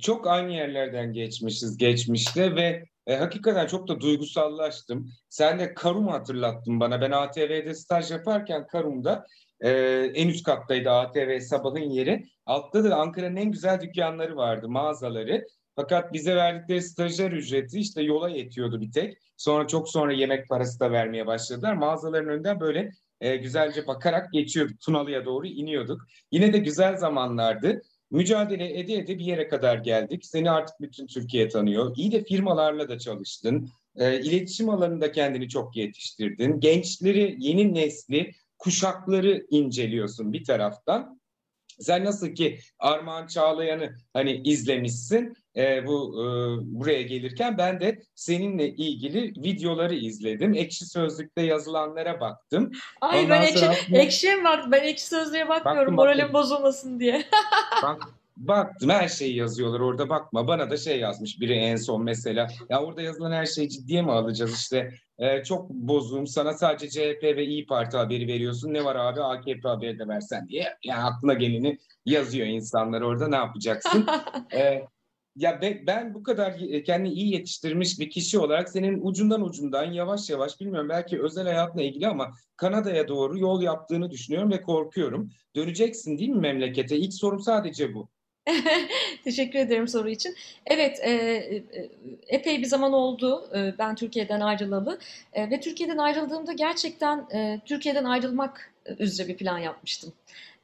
[0.00, 5.10] çok aynı yerlerden geçmişiz geçmişte ve e, hakikaten çok da duygusallaştım.
[5.28, 7.00] Sen de Karum hatırlattın bana.
[7.00, 9.26] Ben ATV'de staj yaparken Karum'da
[9.60, 9.70] e,
[10.14, 12.24] en üst kattaydı ATV sabahın yeri.
[12.46, 15.46] Altta da Ankara'nın en güzel dükkanları vardı, mağazaları.
[15.76, 19.18] Fakat bize verdikleri stajyer ücreti işte yola yetiyordu bir tek.
[19.36, 21.74] Sonra çok sonra yemek parası da vermeye başladılar.
[21.74, 22.90] Mağazaların önünden böyle
[23.20, 24.80] e, güzelce bakarak geçiyorduk.
[24.80, 26.02] Tunalı'ya doğru iniyorduk.
[26.32, 27.82] Yine de güzel zamanlardı.
[28.10, 30.26] Mücadele ede ede bir yere kadar geldik.
[30.26, 31.96] Seni artık bütün Türkiye tanıyor.
[31.96, 33.68] İyi de firmalarla da çalıştın.
[33.96, 36.60] E, iletişim alanında kendini çok yetiştirdin.
[36.60, 41.17] Gençleri, yeni nesli, kuşakları inceliyorsun bir taraftan.
[41.80, 46.24] Sen nasıl ki Armağan Çağlayan'ı hani izlemişsin e, bu e,
[46.62, 50.54] buraya gelirken ben de seninle ilgili videoları izledim.
[50.54, 52.72] Ekşi Sözlük'te yazılanlara baktım.
[53.00, 54.72] Ay Ondan ben ekşi, sonra ekşiye mi baktım?
[54.72, 55.80] Ben ekşi sözlüğe bakmıyorum.
[55.80, 56.34] Baktım, Moralim baktım.
[56.34, 57.24] bozulmasın diye.
[57.82, 58.02] Bak,
[58.38, 60.48] baktım her şeyi yazıyorlar orada bakma.
[60.48, 62.46] Bana da şey yazmış biri en son mesela.
[62.70, 64.90] Ya orada yazılan her şeyi ciddiye mi alacağız işte?
[65.18, 68.74] e, çok bozuğum sana sadece CHP ve İyi Parti haberi veriyorsun.
[68.74, 70.64] Ne var abi AKP haberi de versen diye.
[70.84, 74.06] Yani aklına geleni yazıyor insanlar orada ne yapacaksın?
[74.54, 74.82] E,
[75.36, 79.84] ya be- ben bu kadar e, kendini iyi yetiştirmiş bir kişi olarak senin ucundan ucundan
[79.84, 85.30] yavaş yavaş bilmiyorum belki özel hayatla ilgili ama Kanada'ya doğru yol yaptığını düşünüyorum ve korkuyorum.
[85.56, 86.96] Döneceksin değil mi memlekete?
[86.96, 88.08] İlk sorum sadece bu.
[89.24, 90.34] Teşekkür ederim soru için.
[90.66, 91.62] Evet, e, e,
[92.28, 94.98] epey bir zaman oldu e, ben Türkiye'den ayrılalı
[95.32, 100.12] E, ve Türkiye'den ayrıldığımda gerçekten e, Türkiye'den ayrılmak üzere bir plan yapmıştım.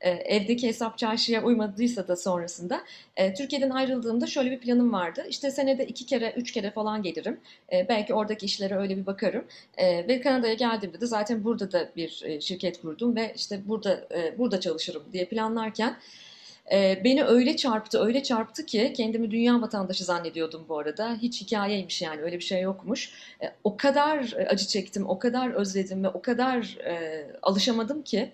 [0.01, 2.81] E, evdeki hesap çarşıya uymadıysa da sonrasında
[3.17, 5.27] e, Türkiye'den ayrıldığımda şöyle bir planım vardı.
[5.29, 7.41] İşte senede iki kere, üç kere falan gelirim.
[7.73, 9.45] E, belki oradaki işlere öyle bir bakarım.
[9.77, 14.09] E, ve Kanada'ya geldiğimde de zaten burada da bir e, şirket kurdum ve işte burada
[14.15, 15.97] e, burada çalışırım diye planlarken
[16.73, 21.17] ee, beni öyle çarptı, öyle çarptı ki kendimi dünya vatandaşı zannediyordum bu arada.
[21.23, 23.13] Hiç hikayeymiş yani öyle bir şey yokmuş.
[23.43, 28.33] Ee, o kadar e, acı çektim, o kadar özledim ve o kadar e, alışamadım ki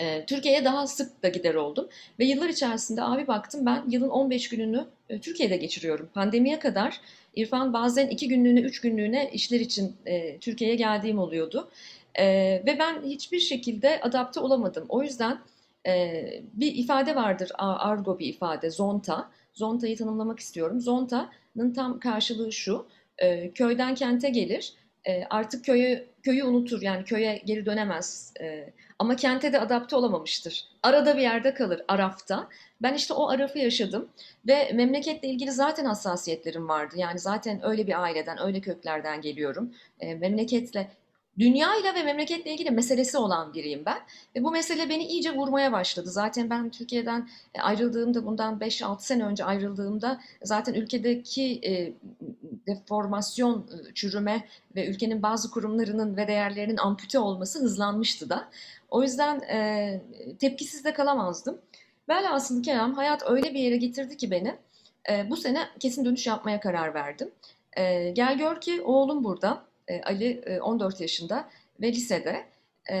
[0.00, 1.88] e, Türkiye'ye daha sık da gider oldum.
[2.18, 6.08] Ve yıllar içerisinde abi baktım ben yılın 15 gününü e, Türkiye'de geçiriyorum.
[6.14, 7.00] Pandemiye kadar
[7.36, 11.70] İrfan bazen iki günlüğüne, üç günlüğüne işler için e, Türkiye'ye geldiğim oluyordu.
[12.14, 12.24] E,
[12.66, 14.86] ve ben hiçbir şekilde adapte olamadım.
[14.88, 15.38] O yüzden
[16.52, 19.30] bir ifade vardır, argo bir ifade, zonta.
[19.54, 20.80] Zonta'yı tanımlamak istiyorum.
[20.80, 22.86] Zonta'nın tam karşılığı şu,
[23.54, 24.74] köyden kente gelir,
[25.30, 28.34] artık köyü köyü unutur, yani köye geri dönemez.
[28.98, 30.68] Ama kente de adapte olamamıştır.
[30.82, 32.48] Arada bir yerde kalır, arafta.
[32.82, 34.08] Ben işte o arafı yaşadım
[34.46, 36.94] ve memleketle ilgili zaten hassasiyetlerim vardı.
[36.98, 39.74] Yani zaten öyle bir aileden, öyle köklerden geliyorum.
[40.02, 40.90] Memleketle
[41.38, 43.98] dünyayla ve memleketle ilgili meselesi olan biriyim ben.
[44.36, 46.10] Ve bu mesele beni iyice vurmaya başladı.
[46.10, 51.92] Zaten ben Türkiye'den e, ayrıldığımda, bundan 5-6 sene önce ayrıldığımda zaten ülkedeki e,
[52.66, 53.58] deformasyon,
[53.90, 58.48] e, çürüme ve ülkenin bazı kurumlarının ve değerlerinin ampute olması hızlanmıştı da.
[58.90, 59.40] O yüzden
[60.38, 61.58] tepkisiz de kalamazdım.
[62.08, 64.54] Velhasıl kelam hayat öyle bir yere getirdi ki beni.
[65.30, 67.30] Bu sene kesin dönüş yapmaya karar verdim.
[68.12, 69.62] Gel gör ki oğlum burada.
[69.92, 71.48] E, Ali e, 14 yaşında
[71.80, 72.46] ve lisede.
[72.90, 72.96] E,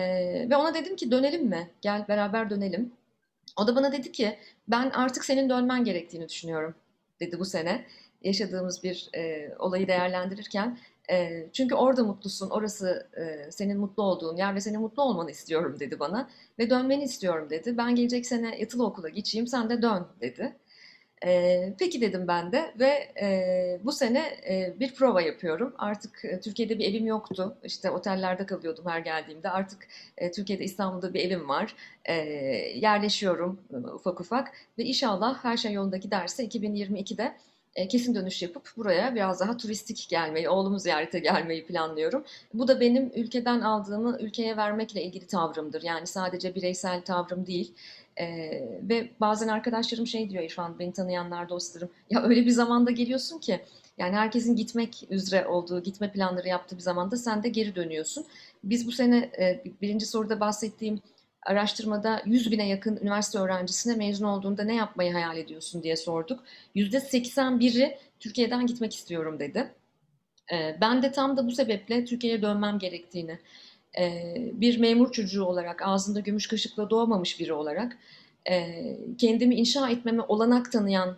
[0.50, 1.70] ve ona dedim ki dönelim mi?
[1.80, 2.92] Gel beraber dönelim.
[3.56, 6.74] O da bana dedi ki ben artık senin dönmen gerektiğini düşünüyorum
[7.20, 7.84] dedi bu sene.
[8.22, 10.78] Yaşadığımız bir e, olayı değerlendirirken.
[11.10, 15.76] E, çünkü orada mutlusun, orası e, senin mutlu olduğun yer ve senin mutlu olmanı istiyorum
[15.80, 16.30] dedi bana.
[16.58, 17.78] Ve dönmeni istiyorum dedi.
[17.78, 20.52] Ben gelecek sene yatılı okula geçeyim, sen de dön dedi.
[21.24, 25.74] E, peki dedim ben de ve e, bu sene e, bir prova yapıyorum.
[25.78, 27.56] Artık e, Türkiye'de bir evim yoktu.
[27.64, 29.50] İşte otellerde kalıyordum her geldiğimde.
[29.50, 29.86] Artık
[30.18, 31.74] e, Türkiye'de İstanbul'da bir evim var.
[32.04, 32.14] E,
[32.74, 37.34] yerleşiyorum e, ufak ufak ve inşallah her şey yolunda giderse 2022'de
[37.76, 42.24] e, kesin dönüş yapıp buraya biraz daha turistik gelmeyi, oğlumu ziyarete gelmeyi planlıyorum.
[42.54, 45.82] Bu da benim ülkeden aldığımı ülkeye vermekle ilgili tavrımdır.
[45.82, 47.72] Yani sadece bireysel tavrım değil.
[48.20, 51.90] Ee, ve bazen arkadaşlarım şey diyor İrfan, beni tanıyanlar, dostlarım.
[52.10, 53.60] Ya öyle bir zamanda geliyorsun ki
[53.98, 58.24] yani herkesin gitmek üzere olduğu, gitme planları yaptığı bir zamanda sen de geri dönüyorsun.
[58.64, 61.00] Biz bu sene e, birinci soruda bahsettiğim
[61.46, 66.44] araştırmada 100 bine yakın üniversite öğrencisine mezun olduğunda ne yapmayı hayal ediyorsun diye sorduk.
[66.76, 69.70] %81'i Türkiye'den gitmek istiyorum dedi.
[70.52, 73.38] Ee, ben de tam da bu sebeple Türkiye'ye dönmem gerektiğini,
[73.98, 77.98] e, bir memur çocuğu olarak, ağzında gümüş kaşıkla doğmamış biri olarak
[78.50, 78.76] e,
[79.18, 81.16] kendimi inşa etmeme olanak tanıyan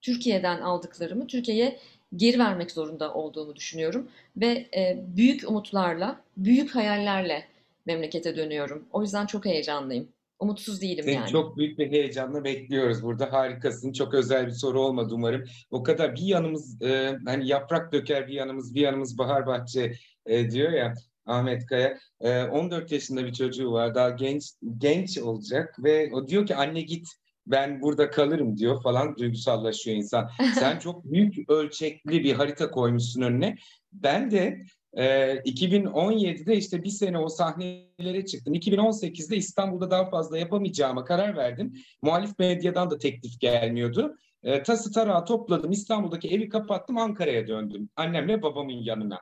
[0.00, 1.78] Türkiye'den aldıklarımı Türkiye'ye
[2.16, 4.08] geri vermek zorunda olduğumu düşünüyorum.
[4.36, 7.53] Ve e, büyük umutlarla, büyük hayallerle
[7.86, 8.88] memlekete dönüyorum.
[8.92, 10.08] O yüzden çok heyecanlıyım.
[10.38, 11.30] Umutsuz değilim Seni yani.
[11.30, 13.32] çok büyük bir heyecanla bekliyoruz burada.
[13.32, 13.92] Harikasın.
[13.92, 15.44] Çok özel bir soru olmadı umarım.
[15.70, 19.92] O kadar bir yanımız e, hani yaprak döker bir yanımız bir yanımız bahar bahçe
[20.26, 20.94] e, diyor ya
[21.26, 21.98] Ahmet Kaya.
[22.20, 23.94] E, 14 yaşında bir çocuğu var.
[23.94, 27.08] Daha genç genç olacak ve o diyor ki anne git
[27.46, 30.30] ben burada kalırım diyor falan duygusallaşıyor insan.
[30.54, 33.56] Sen çok büyük ölçekli bir harita koymuşsun önüne.
[33.92, 34.62] Ben de
[34.96, 38.54] e, 2017'de işte bir sene o sahnelere çıktım.
[38.54, 41.74] 2018'de İstanbul'da daha fazla yapamayacağıma karar verdim.
[42.02, 44.16] Muhalif medyadan da teklif gelmiyordu.
[44.42, 45.72] E, tası tarağı topladım.
[45.72, 46.98] İstanbul'daki evi kapattım.
[46.98, 47.88] Ankara'ya döndüm.
[47.96, 49.20] Annemle babamın yanına.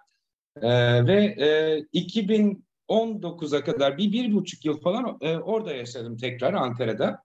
[0.63, 0.71] E,
[1.07, 7.23] ve e, 2019'a kadar bir, bir buçuk yıl falan e, orada yaşadım tekrar Ankara'da.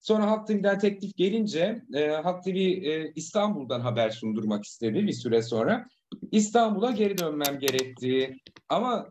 [0.00, 5.42] Sonra Halk TV'den teklif gelince e, Halk TV e, İstanbul'dan haber sundurmak istedi bir süre
[5.42, 5.88] sonra.
[6.32, 8.36] İstanbul'a geri dönmem gerekti.
[8.68, 9.10] Ama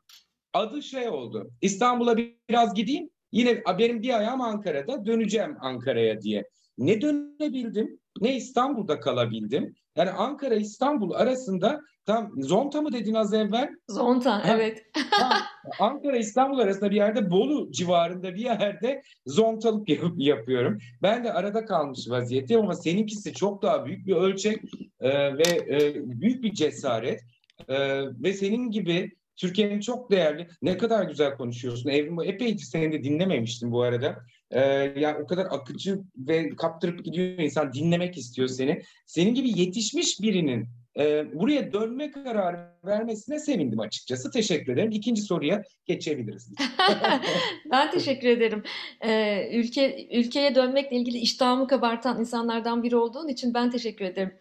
[0.53, 1.51] adı şey oldu.
[1.61, 2.17] İstanbul'a
[2.49, 3.09] biraz gideyim.
[3.31, 6.49] Yine benim bir ayağım Ankara'da döneceğim Ankara'ya diye.
[6.77, 9.75] Ne dönebildim ne İstanbul'da kalabildim.
[9.95, 13.69] Yani Ankara İstanbul arasında tam zonta mı dedin az evvel?
[13.89, 14.85] Zonta, Ha, evet.
[15.11, 15.37] Ha,
[15.79, 20.77] Ankara İstanbul arasında bir yerde Bolu civarında bir yerde zontalık yap- yapıyorum.
[21.01, 24.57] Ben de arada kalmış vaziyetteyim ama seninkisi çok daha büyük bir ölçek
[24.99, 27.21] e, ve e, büyük bir cesaret
[27.67, 31.89] E, ve senin gibi Türkiye'nin çok değerli ne kadar güzel konuşuyorsun.
[31.89, 34.15] Evrim epeydir seni de dinlememiştim bu arada.
[34.51, 34.59] E,
[34.95, 38.81] yani o kadar akıcı ve kaptırıp gidiyor insan dinlemek istiyor seni.
[39.05, 40.67] Senin gibi yetişmiş birinin
[40.99, 44.31] e, buraya dönme kararı vermesine sevindim açıkçası.
[44.31, 44.91] Teşekkür ederim.
[44.91, 46.49] İkinci soruya geçebiliriz.
[47.71, 48.63] Ben teşekkür ederim.
[49.01, 54.33] Ee, ülke ülkeye dönmekle ilgili iştahımı kabartan insanlardan biri olduğun için ben teşekkür ederim.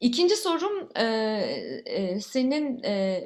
[0.00, 1.04] İkinci sorum e,
[1.86, 3.24] e, senin e,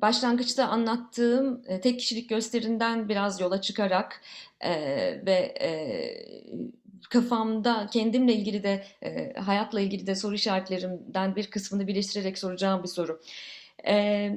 [0.00, 4.20] başlangıçta anlattığım e, tek kişilik gösterinden biraz yola çıkarak
[4.60, 4.72] e,
[5.26, 5.70] ve e,
[7.10, 12.88] kafamda kendimle ilgili de e, hayatla ilgili de soru işaretlerimden bir kısmını birleştirerek soracağım bir
[12.88, 13.20] soru.
[13.86, 14.30] E,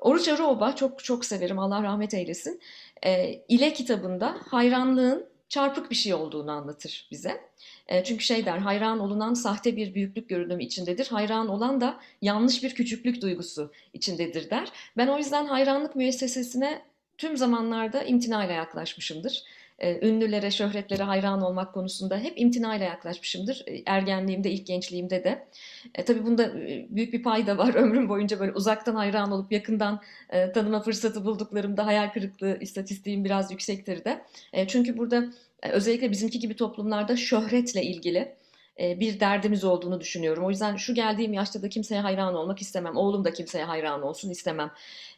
[0.00, 2.60] Oruç Arıoba çok çok severim Allah rahmet eylesin.
[3.06, 7.40] E, İle kitabında hayranlığın çarpık bir şey olduğunu anlatır bize.
[7.88, 11.06] E, çünkü şey der, hayran olunan sahte bir büyüklük görünümü içindedir.
[11.06, 14.68] Hayran olan da yanlış bir küçüklük duygusu içindedir der.
[14.96, 16.82] Ben o yüzden hayranlık müessesesine
[17.18, 19.44] tüm zamanlarda imtinayla yaklaşmışımdır.
[19.78, 23.62] E, ünlülere, şöhretlere hayran olmak konusunda hep imtinayla yaklaşmışımdır.
[23.66, 25.46] E, ergenliğimde, ilk gençliğimde de.
[25.94, 27.74] E, tabii bunda e, büyük bir pay da var.
[27.84, 33.50] Ömrüm boyunca böyle uzaktan hayran olup yakından e, tanıma fırsatı bulduklarımda hayal kırıklığı istatistiğim biraz
[33.50, 34.24] yüksektir de.
[34.52, 35.24] E, çünkü burada
[35.62, 38.34] e, özellikle bizimki gibi toplumlarda şöhretle ilgili
[38.78, 40.44] bir derdimiz olduğunu düşünüyorum.
[40.44, 42.96] O yüzden şu geldiğim yaşta da kimseye hayran olmak istemem.
[42.96, 44.70] Oğlum da kimseye hayran olsun istemem.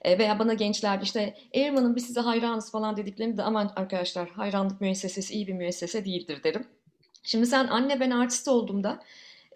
[0.03, 4.81] E, veya bana gençler işte Erman'ın biz size hayranız falan dediklerinde de aman arkadaşlar hayranlık
[4.81, 6.67] müessesesi iyi bir müessese değildir derim.
[7.23, 9.03] Şimdi sen anne ben artist olduğumda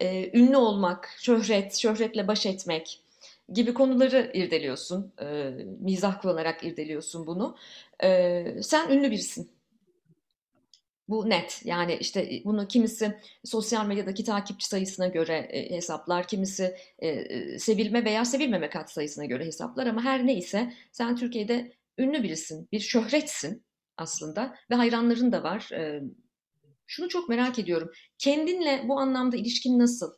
[0.01, 3.01] e, ünlü olmak, şöhret, şöhretle baş etmek
[3.53, 5.13] gibi konuları irdeliyorsun.
[5.21, 7.57] E, mizah kullanarak irdeliyorsun bunu.
[8.03, 9.51] E, sen ünlü birisin.
[11.11, 11.61] Bu net.
[11.65, 18.05] Yani işte bunu kimisi sosyal medyadaki takipçi sayısına göre e, hesaplar, kimisi e, e, sevilme
[18.05, 23.65] veya sevilmeme kat sayısına göre hesaplar ama her neyse sen Türkiye'de ünlü birisin, bir şöhretsin
[23.97, 25.69] aslında ve hayranların da var.
[25.71, 26.01] E,
[26.87, 27.91] şunu çok merak ediyorum.
[28.17, 30.13] Kendinle bu anlamda ilişkin nasıl?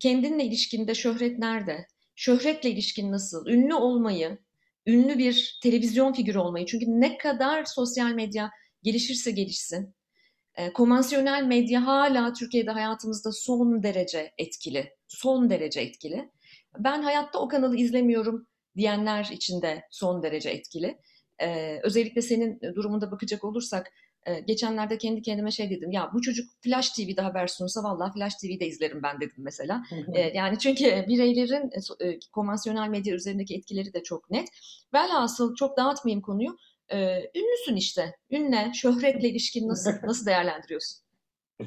[0.00, 1.86] Kendinle ilişkinde şöhret nerede?
[2.16, 3.46] Şöhretle ilişkin nasıl?
[3.46, 4.38] Ünlü olmayı,
[4.86, 6.66] ünlü bir televizyon figürü olmayı.
[6.66, 8.50] Çünkü ne kadar sosyal medya
[8.82, 9.96] gelişirse gelişsin,
[10.56, 14.92] e, konvansiyonel medya hala Türkiye'de hayatımızda son derece etkili.
[15.08, 16.30] Son derece etkili.
[16.78, 20.98] Ben hayatta o kanalı izlemiyorum diyenler için de son derece etkili.
[21.38, 23.92] E, özellikle senin durumunda bakacak olursak
[24.26, 25.92] e, geçenlerde kendi kendime şey dedim.
[25.92, 29.82] Ya bu çocuk Flash TV'de haber sunsa vallahi Flash TV'de izlerim ben dedim mesela.
[30.14, 34.48] E, yani çünkü bireylerin e, konvansiyonel medya üzerindeki etkileri de çok net.
[34.94, 36.56] Velhasıl çok dağıtmayayım konuyu.
[36.92, 38.16] Ee, ünlüsün işte.
[38.30, 41.06] Ünle, şöhretle ilişkin nasıl nasıl değerlendiriyorsun?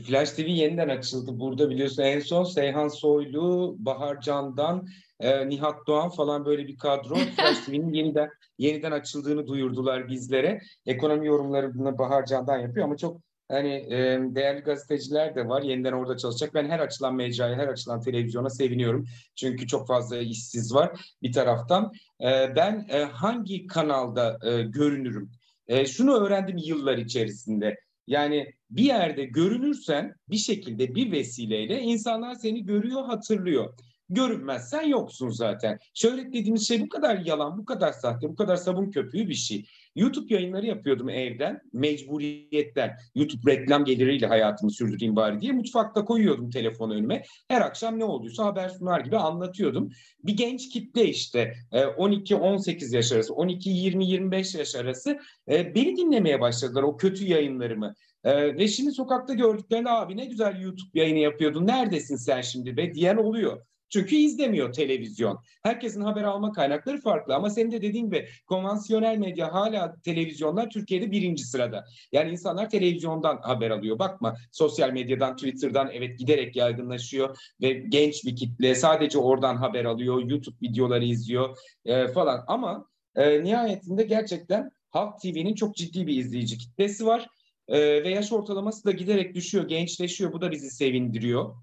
[0.08, 1.40] Flash TV yeniden açıldı.
[1.40, 4.88] Burada biliyorsun en son Seyhan Soylu, Bahar Candan,
[5.20, 10.62] e, Nihat Doğan falan böyle bir kadro Flash TV'nin yeniden yeniden açıldığını duyurdular bizlere.
[10.86, 15.62] Ekonomi yorumlarını Bahar Candan yapıyor ama çok hani e, değerli gazeteciler de var.
[15.62, 16.54] Yeniden orada çalışacak.
[16.54, 19.08] Ben her açılan mecraya, her açılan televizyona seviniyorum.
[19.36, 21.94] Çünkü çok fazla işsiz var bir taraftan.
[22.22, 25.32] E, ben e, hangi kanalda e, görünürüm?
[25.68, 27.80] E, şunu öğrendim yıllar içerisinde.
[28.08, 33.74] Yani bir yerde görünürsen bir şekilde bir vesileyle insanlar seni görüyor, hatırlıyor.
[34.10, 35.80] Görünmezsen yoksun zaten.
[35.94, 39.66] Şöhret dediğimiz şey bu kadar yalan, bu kadar sahte, bu kadar sabun köpüğü bir şey.
[39.96, 42.98] YouTube yayınları yapıyordum evden, mecburiyetten.
[43.16, 47.24] YouTube reklam geliriyle hayatımı sürdüreyim bari diye mutfakta koyuyordum telefonu önüme.
[47.48, 49.90] Her akşam ne olduysa haber sunar gibi anlatıyordum.
[50.24, 55.20] Bir genç kitle işte 12-18 e, yaş arası, 12-20-25 yaş arası
[55.52, 57.96] e, beni dinlemeye başladılar o kötü yayınlarımı.
[58.24, 62.94] Ee, ve şimdi sokakta gördüklerinde abi ne güzel YouTube yayını yapıyordun neredesin sen şimdi be
[62.94, 63.66] diyen oluyor.
[63.90, 65.40] Çünkü izlemiyor televizyon.
[65.64, 71.12] Herkesin haber alma kaynakları farklı ama senin de dediğin gibi konvansiyonel medya hala televizyonlar Türkiye'de
[71.12, 71.86] birinci sırada.
[72.12, 74.00] Yani insanlar televizyondan haber alıyor.
[74.00, 80.30] Bakma sosyal medyadan, Twitter'dan evet giderek yaygınlaşıyor ve genç bir kitle sadece oradan haber alıyor,
[80.30, 82.44] YouTube videoları izliyor e, falan.
[82.48, 87.28] Ama e, nihayetinde gerçekten Halk TV'nin çok ciddi bir izleyici kitlesi var.
[87.68, 90.34] E, ve yaş ortalaması da giderek düşüyor, gençleşiyor.
[90.34, 91.56] Bu da bizi sevindiriyor.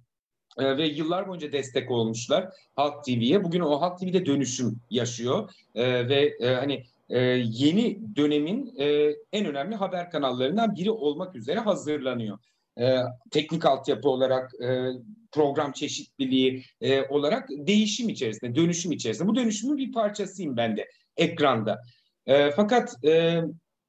[0.59, 3.45] E, ve yıllar boyunca destek olmuşlar Halk TV'ye.
[3.45, 5.51] Bugün o Halk TV'de dönüşüm yaşıyor.
[5.75, 6.85] E, ve e, hani
[7.39, 8.75] yeni dönemin
[9.33, 12.39] en önemli haber kanallarından biri olmak üzere hazırlanıyor.
[12.79, 12.97] E,
[13.31, 14.53] teknik altyapı olarak,
[15.33, 16.65] program çeşitliliği
[17.09, 19.29] olarak değişim içerisinde, dönüşüm içerisinde.
[19.29, 21.83] Bu dönüşümün bir parçasıyım ben de ekranda.
[22.57, 22.95] Fakat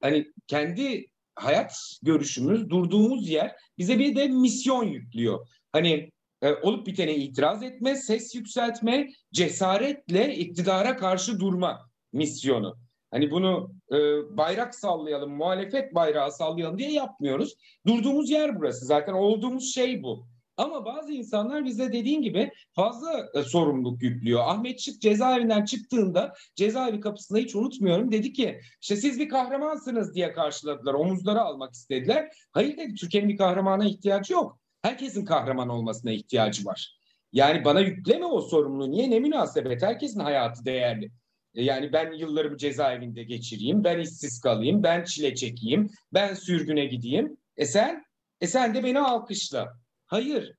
[0.02, 5.48] hani kendi hayat görüşümüz, durduğumuz yer bize bir de misyon yüklüyor.
[5.72, 12.78] Hani e, olup bitene itiraz etme, ses yükseltme, cesaretle iktidara karşı durma misyonu.
[13.12, 13.98] Hani bunu e,
[14.38, 17.56] bayrak sallayalım, muhalefet bayrağı sallayalım diye yapmıyoruz.
[17.88, 18.86] Durduğumuz yer burası.
[18.86, 20.28] Zaten olduğumuz şey bu.
[20.58, 24.42] Ama bazı insanlar bize dediğin gibi fazla e, sorumluluk yüklüyor.
[24.46, 30.34] Ahmet Şık cezaevinden çıktığında cezaevi kapısında hiç unutmuyorum dedi ki işte siz bir kahramansınız diye
[30.34, 30.94] karşıladılar.
[30.94, 32.30] Omuzları almak istediler.
[32.52, 34.60] Hayır dedi Türkiye'nin bir kahramana ihtiyacı yok.
[34.82, 36.98] Herkesin kahraman olmasına ihtiyacı var.
[37.34, 38.92] Yani bana yükleme o sorumluluğu.
[38.92, 39.10] Niye?
[39.10, 39.82] Ne münasebet?
[39.82, 41.12] Herkesin hayatı değerli.
[41.56, 47.38] E, yani ben yıllarımı cezaevinde geçireyim, ben işsiz kalayım, ben çile çekeyim, ben sürgüne gideyim.
[47.58, 48.04] E sen?
[48.42, 49.74] E sen de beni alkışla.
[50.06, 50.54] Hayır.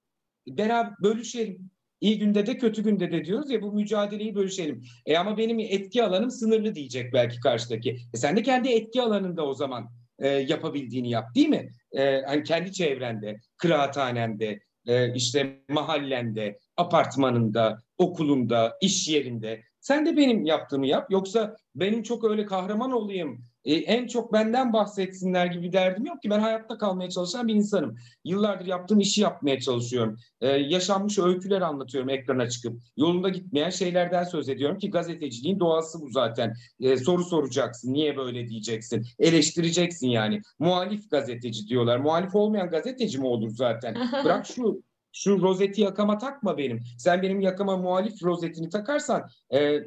[0.49, 1.71] Beraber bölüşelim.
[2.01, 4.83] İyi günde de kötü günde de diyoruz ya bu mücadeleyi bölüşelim.
[5.07, 7.97] E ama benim etki alanım sınırlı diyecek belki karşıdaki.
[8.15, 11.69] E sen de kendi etki alanında o zaman e, yapabildiğini yap değil mi?
[11.93, 19.63] E, hani kendi çevrende, kıraathanende, e, işte mahallende, apartmanında, okulunda, iş yerinde.
[19.81, 21.11] Sen de benim yaptığımı yap.
[21.11, 26.31] Yoksa benim çok öyle kahraman olayım, e, en çok benden bahsetsinler gibi derdim yok ki.
[26.31, 27.97] Ben hayatta kalmaya çalışan bir insanım.
[28.25, 30.17] Yıllardır yaptığım işi yapmaya çalışıyorum.
[30.41, 32.81] E, yaşanmış öyküler anlatıyorum ekrana çıkıp.
[32.97, 36.55] Yolunda gitmeyen şeylerden söz ediyorum ki gazeteciliğin doğası bu zaten.
[36.81, 40.43] E, soru soracaksın, niye böyle diyeceksin, eleştireceksin yani.
[40.59, 41.99] Muhalif gazeteci diyorlar.
[41.99, 43.95] Muhalif olmayan gazeteci mi olur zaten?
[44.25, 46.81] Bırak şu şu rozeti yakama takma benim.
[46.99, 49.81] Sen benim yakama muhalif rozetini takarsan e,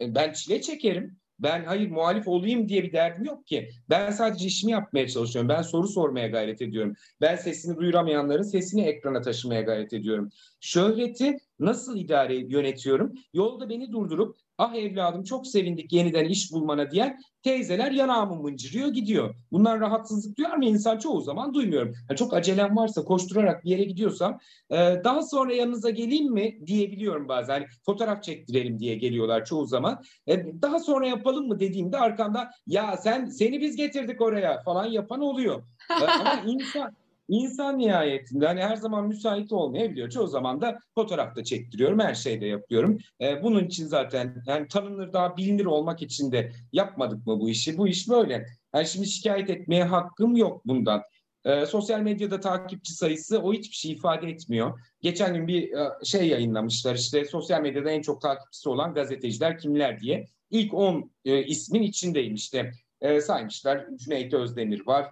[0.00, 1.21] ben çile çekerim.
[1.38, 3.70] Ben hayır muhalif olayım diye bir derdim yok ki.
[3.90, 5.48] Ben sadece işimi yapmaya çalışıyorum.
[5.48, 6.94] Ben soru sormaya gayret ediyorum.
[7.20, 10.30] Ben sesini duyuramayanların sesini ekrana taşımaya gayret ediyorum.
[10.60, 13.12] Şöhreti nasıl idare yönetiyorum?
[13.32, 19.34] Yolda beni durdurup ah evladım çok sevindik yeniden iş bulmana diyen teyzeler yanağımı mıncırıyor gidiyor.
[19.52, 21.94] Bunlar rahatsızlık duyar mı insan çoğu zaman duymuyorum.
[22.08, 24.38] Yani çok acelem varsa koşturarak bir yere gidiyorsam
[24.70, 27.52] e, daha sonra yanınıza geleyim mi diyebiliyorum bazen.
[27.52, 30.02] Hani fotoğraf çektirelim diye geliyorlar çoğu zaman.
[30.26, 35.20] E, daha sonra yapalım mı dediğimde arkanda ya sen seni biz getirdik oraya falan yapan
[35.20, 35.62] oluyor.
[35.90, 36.96] E, ama insan
[37.32, 40.10] İnsan nihayetinde hani her zaman müsait olmayabiliyor.
[40.10, 42.98] Çoğu zaman da fotoğrafta çektiriyorum, her şeyde yapıyorum.
[43.20, 47.78] Ee, bunun için zaten yani tanınır daha bilinir olmak için de yapmadık mı bu işi?
[47.78, 48.46] Bu iş böyle.
[48.74, 51.02] Yani şimdi şikayet etmeye hakkım yok bundan.
[51.44, 54.80] Ee, sosyal medyada takipçi sayısı o hiçbir şey ifade etmiyor.
[55.00, 60.00] Geçen gün bir e, şey yayınlamışlar işte sosyal medyada en çok takipçisi olan gazeteciler kimler
[60.00, 60.26] diye.
[60.50, 62.72] İlk 10 e, ismin içindeyim işte.
[63.00, 65.10] E, saymışlar Cüneyt Özdemir var,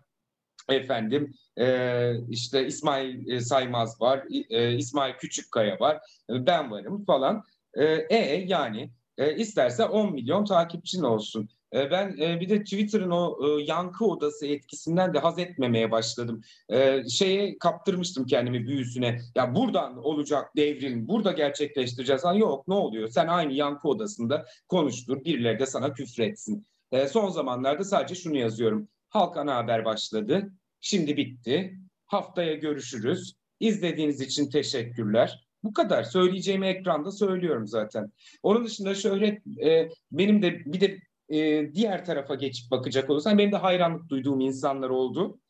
[0.72, 5.96] efendim e, işte İsmail e, Saymaz var, e, İsmail Küçükkaya var,
[6.30, 7.44] e, ben varım falan.
[7.74, 11.48] E, e yani e, isterse 10 milyon takipçin olsun.
[11.74, 16.42] E, ben e, bir de Twitter'ın o e, yankı odası etkisinden de haz etmemeye başladım.
[16.68, 19.20] E, şeye kaptırmıştım kendimi büyüsüne.
[19.34, 22.24] Ya buradan olacak devrim, burada gerçekleştireceğiz.
[22.24, 23.08] Ha, yok ne oluyor?
[23.08, 26.66] Sen aynı yankı odasında konuştur, birileri de sana küfretsin.
[26.92, 28.88] E, son zamanlarda sadece şunu yazıyorum.
[29.08, 30.52] Halk ana haber başladı.
[30.80, 31.78] Şimdi bitti.
[32.06, 33.34] Haftaya görüşürüz.
[33.60, 35.46] İzlediğiniz için teşekkürler.
[35.62, 36.02] Bu kadar.
[36.02, 38.12] Söyleyeceğimi ekranda söylüyorum zaten.
[38.42, 43.52] Onun dışında şöhret e, benim de bir de e, diğer tarafa geçip bakacak olursan benim
[43.52, 45.40] de hayranlık duyduğum insanlar oldu.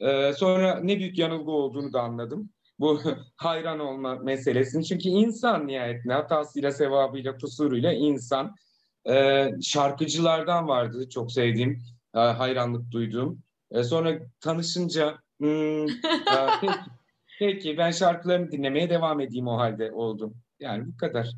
[0.00, 2.50] E, sonra ne büyük yanılgı olduğunu da anladım.
[2.78, 3.00] Bu
[3.36, 4.84] hayran olma meselesini.
[4.84, 8.54] Çünkü insan nihayetinde hatasıyla, sevabıyla, kusuruyla insan.
[9.08, 11.82] E, şarkıcılardan vardı çok sevdiğim,
[12.14, 13.42] e, hayranlık duyduğum.
[13.72, 15.86] E, sonra tanışınca hmm,
[16.60, 16.74] peki,
[17.38, 20.34] peki ben şarkılarını dinlemeye devam edeyim o halde oldum.
[20.60, 21.30] Yani bu kadar.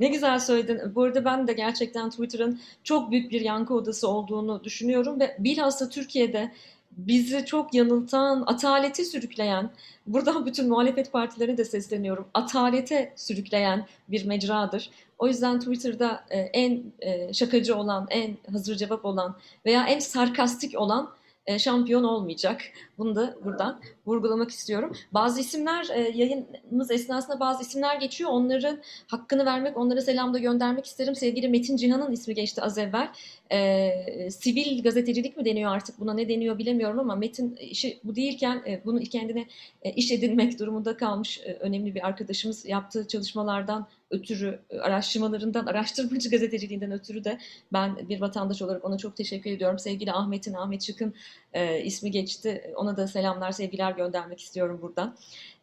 [0.00, 0.94] Ne güzel söyledin.
[0.94, 5.88] Bu arada ben de gerçekten Twitter'ın çok büyük bir yankı odası olduğunu düşünüyorum ve bilhassa
[5.88, 6.52] Türkiye'de
[6.90, 9.70] bizi çok yanıltan, atalete sürükleyen,
[10.06, 14.90] buradan bütün muhalefet partilerine de sesleniyorum, atalete sürükleyen bir mecradır.
[15.18, 19.36] O yüzden Twitter'da e, en e, şakacı olan, en hazır cevap olan
[19.66, 21.10] veya en sarkastik olan
[21.50, 22.62] e, şampiyon olmayacak.
[22.98, 24.92] Bunu da buradan vurgulamak istiyorum.
[25.12, 28.30] Bazı isimler e, yayınımız esnasında bazı isimler geçiyor.
[28.30, 31.14] Onların hakkını vermek, onlara selam da göndermek isterim.
[31.14, 33.08] Sevgili Metin Cihan'ın ismi geçti az evvel.
[33.52, 38.62] E, sivil gazetecilik mi deniyor artık buna ne deniyor bilemiyorum ama Metin işi bu değilken
[38.66, 39.46] e, bunu kendine
[39.82, 46.92] e, iş edinmek durumunda kalmış e, önemli bir arkadaşımız yaptığı çalışmalardan ötürü, araştırmalarından, araştırmacı gazeteciliğinden
[46.92, 47.38] ötürü de
[47.72, 49.78] ben bir vatandaş olarak ona çok teşekkür ediyorum.
[49.78, 51.14] Sevgili Ahmet'in, Ahmet Şık'ın
[51.52, 52.72] e, ismi geçti.
[52.76, 55.16] Ona da selamlar, sevgiler göndermek istiyorum buradan.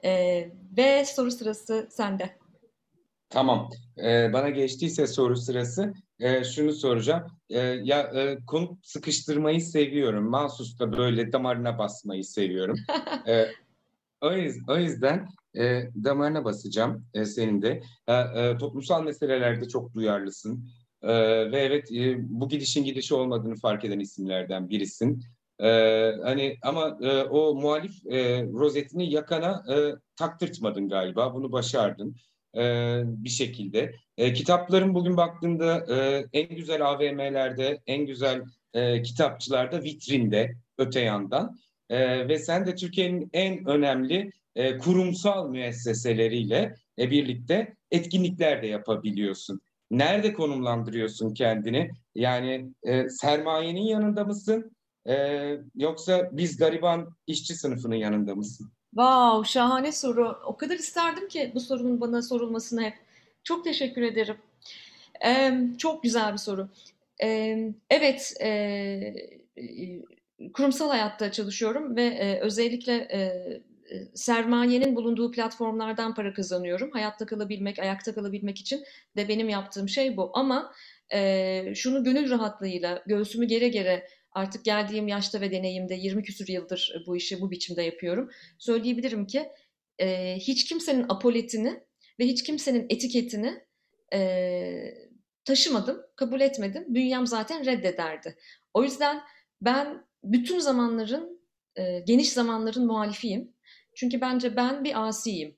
[0.03, 2.29] E, ve soru sırası sende.
[3.29, 3.69] Tamam.
[4.03, 7.23] Ee, bana geçtiyse soru sırası e, şunu soracağım.
[7.49, 10.29] E, ya e, konuk sıkıştırmayı seviyorum.
[10.29, 12.77] Mahsus da böyle damarına basmayı seviyorum.
[13.27, 13.47] e,
[14.21, 17.81] o, yüzden, o yüzden e, damarına basacağım e, senin de.
[18.07, 20.69] E, e, toplumsal meselelerde çok duyarlısın.
[21.01, 21.11] E,
[21.51, 25.23] ve evet e, bu gidişin gidişi olmadığını fark eden isimlerden birisin.
[25.59, 25.69] E,
[26.23, 31.33] hani ama e, o muhalif e, rozetini yakana e, taktırtmadın galiba.
[31.33, 32.15] Bunu başardın
[32.55, 32.61] e,
[33.05, 33.95] bir şekilde.
[34.17, 38.41] E, kitapların bugün baktığında e, en güzel AVM'lerde, en güzel
[38.73, 41.59] e, kitapçılarda, vitrinde öte yandan.
[41.89, 49.61] E, ve sen de Türkiye'nin en önemli e, kurumsal müesseseleriyle e, birlikte etkinlikler de yapabiliyorsun.
[49.91, 51.91] Nerede konumlandırıyorsun kendini?
[52.15, 54.71] Yani e, sermayenin yanında mısın?
[55.09, 55.15] E,
[55.75, 58.71] yoksa biz gariban işçi sınıfının yanında mısın?
[58.95, 60.39] Wow, şahane soru.
[60.45, 62.93] O kadar isterdim ki bu sorunun bana sorulmasını hep.
[63.43, 64.37] Çok teşekkür ederim.
[65.25, 66.69] Ee, çok güzel bir soru.
[67.23, 68.49] Ee, evet, e,
[69.57, 73.61] e, kurumsal hayatta çalışıyorum ve e, özellikle e,
[74.15, 76.91] sermayenin bulunduğu platformlardan para kazanıyorum.
[76.91, 78.83] Hayatta kalabilmek, ayakta kalabilmek için
[79.17, 80.31] de benim yaptığım şey bu.
[80.33, 80.73] Ama
[81.13, 87.03] e, şunu gönül rahatlığıyla, göğsümü gere gere artık geldiğim yaşta ve deneyimde 20 küsur yıldır
[87.07, 88.29] bu işi bu biçimde yapıyorum.
[88.57, 89.49] Söyleyebilirim ki
[89.99, 91.83] e, hiç kimsenin apoletini
[92.19, 93.63] ve hiç kimsenin etiketini
[94.13, 94.93] e,
[95.45, 96.85] taşımadım, kabul etmedim.
[96.87, 98.37] Bünyem zaten reddederdi.
[98.73, 99.21] O yüzden
[99.61, 101.41] ben bütün zamanların,
[101.75, 103.53] e, geniş zamanların muhalifiyim.
[103.95, 105.57] Çünkü bence ben bir asiyim.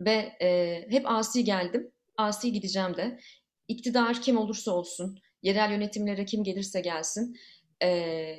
[0.00, 3.20] Ve e, hep asi geldim, asi gideceğim de.
[3.68, 7.36] İktidar kim olursa olsun, yerel yönetimlere kim gelirse gelsin,
[7.82, 8.36] e,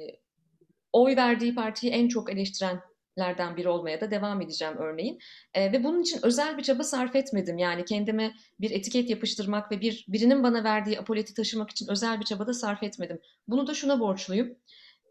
[0.94, 5.20] oy verdiği partiyi en çok eleştirenlerden biri olmaya da devam edeceğim örneğin.
[5.54, 7.58] E, ve bunun için özel bir çaba sarf etmedim.
[7.58, 12.26] Yani kendime bir etiket yapıştırmak ve bir birinin bana verdiği apoleti taşımak için özel bir
[12.26, 13.20] çaba da sarf etmedim.
[13.48, 14.56] Bunu da şuna borçluyum.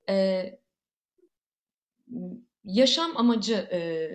[0.08, 0.44] E,
[2.64, 4.10] yaşam amacı e,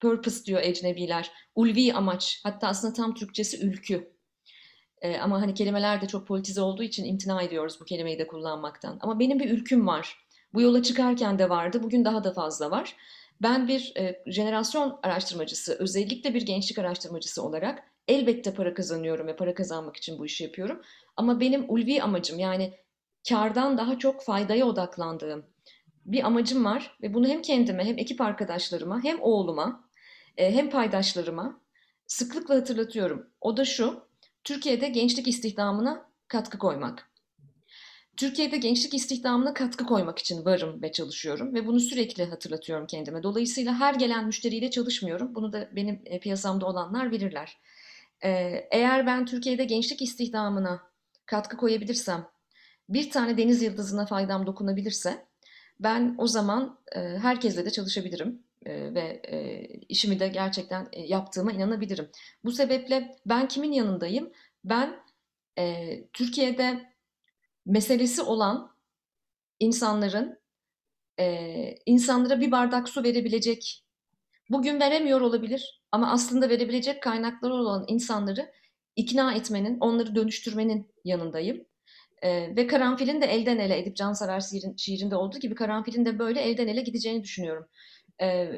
[0.00, 1.30] purpose diyor ecnebiler.
[1.54, 2.40] Ulvi amaç.
[2.44, 4.17] Hatta aslında tam Türkçesi ülkü.
[5.02, 8.98] E, ama hani kelimeler de çok politize olduğu için imtina ediyoruz bu kelimeyi de kullanmaktan.
[9.00, 10.18] Ama benim bir ülküm var.
[10.54, 11.82] Bu yola çıkarken de vardı.
[11.82, 12.96] Bugün daha da fazla var.
[13.42, 19.54] Ben bir e, jenerasyon araştırmacısı, özellikle bir gençlik araştırmacısı olarak elbette para kazanıyorum ve para
[19.54, 20.82] kazanmak için bu işi yapıyorum.
[21.16, 22.74] Ama benim ulvi amacım yani
[23.28, 25.44] kardan daha çok faydaya odaklandığım
[26.06, 29.88] bir amacım var ve bunu hem kendime hem ekip arkadaşlarıma hem oğluma
[30.36, 31.60] hem paydaşlarıma
[32.06, 33.26] sıklıkla hatırlatıyorum.
[33.40, 34.07] O da şu,
[34.48, 37.10] Türkiye'de gençlik istihdamına katkı koymak.
[38.16, 43.22] Türkiye'de gençlik istihdamına katkı koymak için varım ve çalışıyorum ve bunu sürekli hatırlatıyorum kendime.
[43.22, 45.34] Dolayısıyla her gelen müşteriyle çalışmıyorum.
[45.34, 47.58] Bunu da benim e, piyasamda olanlar bilirler.
[48.24, 50.82] Ee, eğer ben Türkiye'de gençlik istihdamına
[51.26, 52.28] katkı koyabilirsem
[52.88, 55.26] bir tane deniz yıldızına faydam dokunabilirse
[55.80, 59.22] ben o zaman e, herkesle de çalışabilirim e, ve
[59.88, 62.10] işimi de gerçekten yaptığıma inanabilirim.
[62.44, 64.32] Bu sebeple ben kimin yanındayım?
[64.64, 65.00] Ben
[66.12, 66.92] Türkiye'de
[67.66, 68.70] meselesi olan
[69.60, 70.38] insanların
[71.86, 73.84] insanlara bir bardak su verebilecek,
[74.50, 78.52] bugün veremiyor olabilir ama aslında verebilecek kaynakları olan insanları
[78.96, 81.64] ikna etmenin, onları dönüştürmenin yanındayım.
[82.22, 86.40] E, ve karanfilin de elden ele Edip Cansever şiirin, şiirinde olduğu gibi karanfilin de böyle
[86.40, 87.68] elden ele gideceğini düşünüyorum.
[88.22, 88.50] E,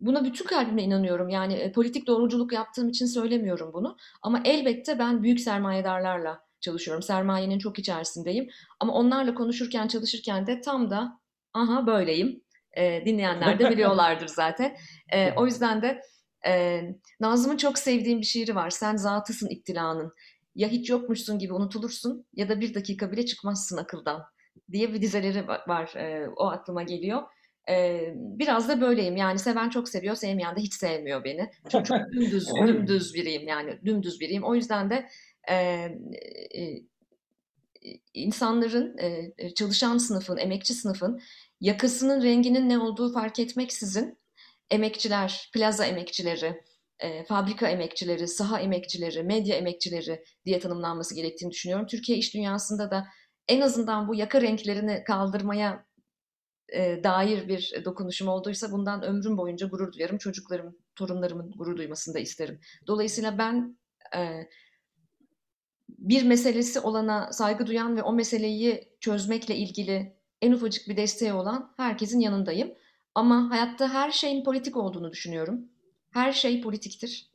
[0.00, 1.28] buna bütün kalbimle inanıyorum.
[1.28, 3.96] Yani e, politik doğruculuk yaptığım için söylemiyorum bunu.
[4.22, 7.02] Ama elbette ben büyük sermayedarlarla çalışıyorum.
[7.02, 8.48] Sermayenin çok içerisindeyim.
[8.80, 11.20] Ama onlarla konuşurken, çalışırken de tam da
[11.54, 12.42] aha böyleyim.
[12.76, 14.76] E, dinleyenler de biliyorlardır zaten.
[15.12, 16.00] E, o yüzden de
[16.46, 16.82] e,
[17.20, 18.70] Nazım'ın çok sevdiğim bir şiiri var.
[18.70, 20.12] Sen zatısın iktilanın.
[20.54, 24.24] Ya hiç yokmuşsun gibi unutulursun ya da bir dakika bile çıkmazsın akıldan
[24.72, 25.94] diye bir dizeleri var.
[25.96, 27.22] E, o aklıma geliyor.
[27.68, 29.16] E, biraz da böyleyim.
[29.16, 31.50] Yani seven çok seviyor, sevmeyen de hiç sevmiyor beni.
[31.68, 33.78] Çok, çok dümdüz, dümdüz biriyim yani.
[33.84, 34.44] Dümdüz biriyim.
[34.44, 35.08] O yüzden de
[35.50, 36.82] e, e,
[38.14, 41.20] insanların, e, çalışan sınıfın, emekçi sınıfın
[41.60, 44.18] yakasının renginin ne olduğu fark etmeksizin
[44.70, 46.62] emekçiler, plaza emekçileri,
[47.00, 51.86] e, fabrika emekçileri, saha emekçileri, medya emekçileri diye tanımlanması gerektiğini düşünüyorum.
[51.86, 53.06] Türkiye iş dünyasında da
[53.48, 55.87] en azından bu yaka renklerini kaldırmaya
[56.72, 60.18] e, dair bir dokunuşum olduysa bundan ömrüm boyunca gurur duyarım.
[60.18, 62.60] Çocuklarım, torunlarımın gurur duymasını da isterim.
[62.86, 63.78] Dolayısıyla ben
[64.16, 64.48] e,
[65.88, 71.74] bir meselesi olana saygı duyan ve o meseleyi çözmekle ilgili en ufacık bir desteği olan
[71.76, 72.74] herkesin yanındayım.
[73.14, 75.68] Ama hayatta her şeyin politik olduğunu düşünüyorum.
[76.10, 77.30] Her şey politiktir.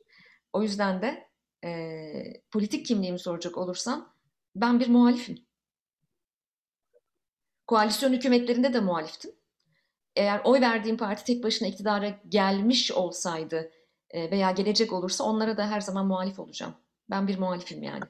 [0.52, 1.28] O yüzden de
[1.64, 2.02] e,
[2.50, 4.14] politik kimliğimi soracak olursam
[4.56, 5.38] ben bir muhalifim.
[7.66, 9.30] Koalisyon hükümetlerinde de muhaliftim.
[10.16, 13.70] Eğer oy verdiğim parti tek başına iktidara gelmiş olsaydı
[14.10, 16.74] e, veya gelecek olursa onlara da her zaman muhalif olacağım.
[17.10, 18.04] Ben bir muhalifim yani.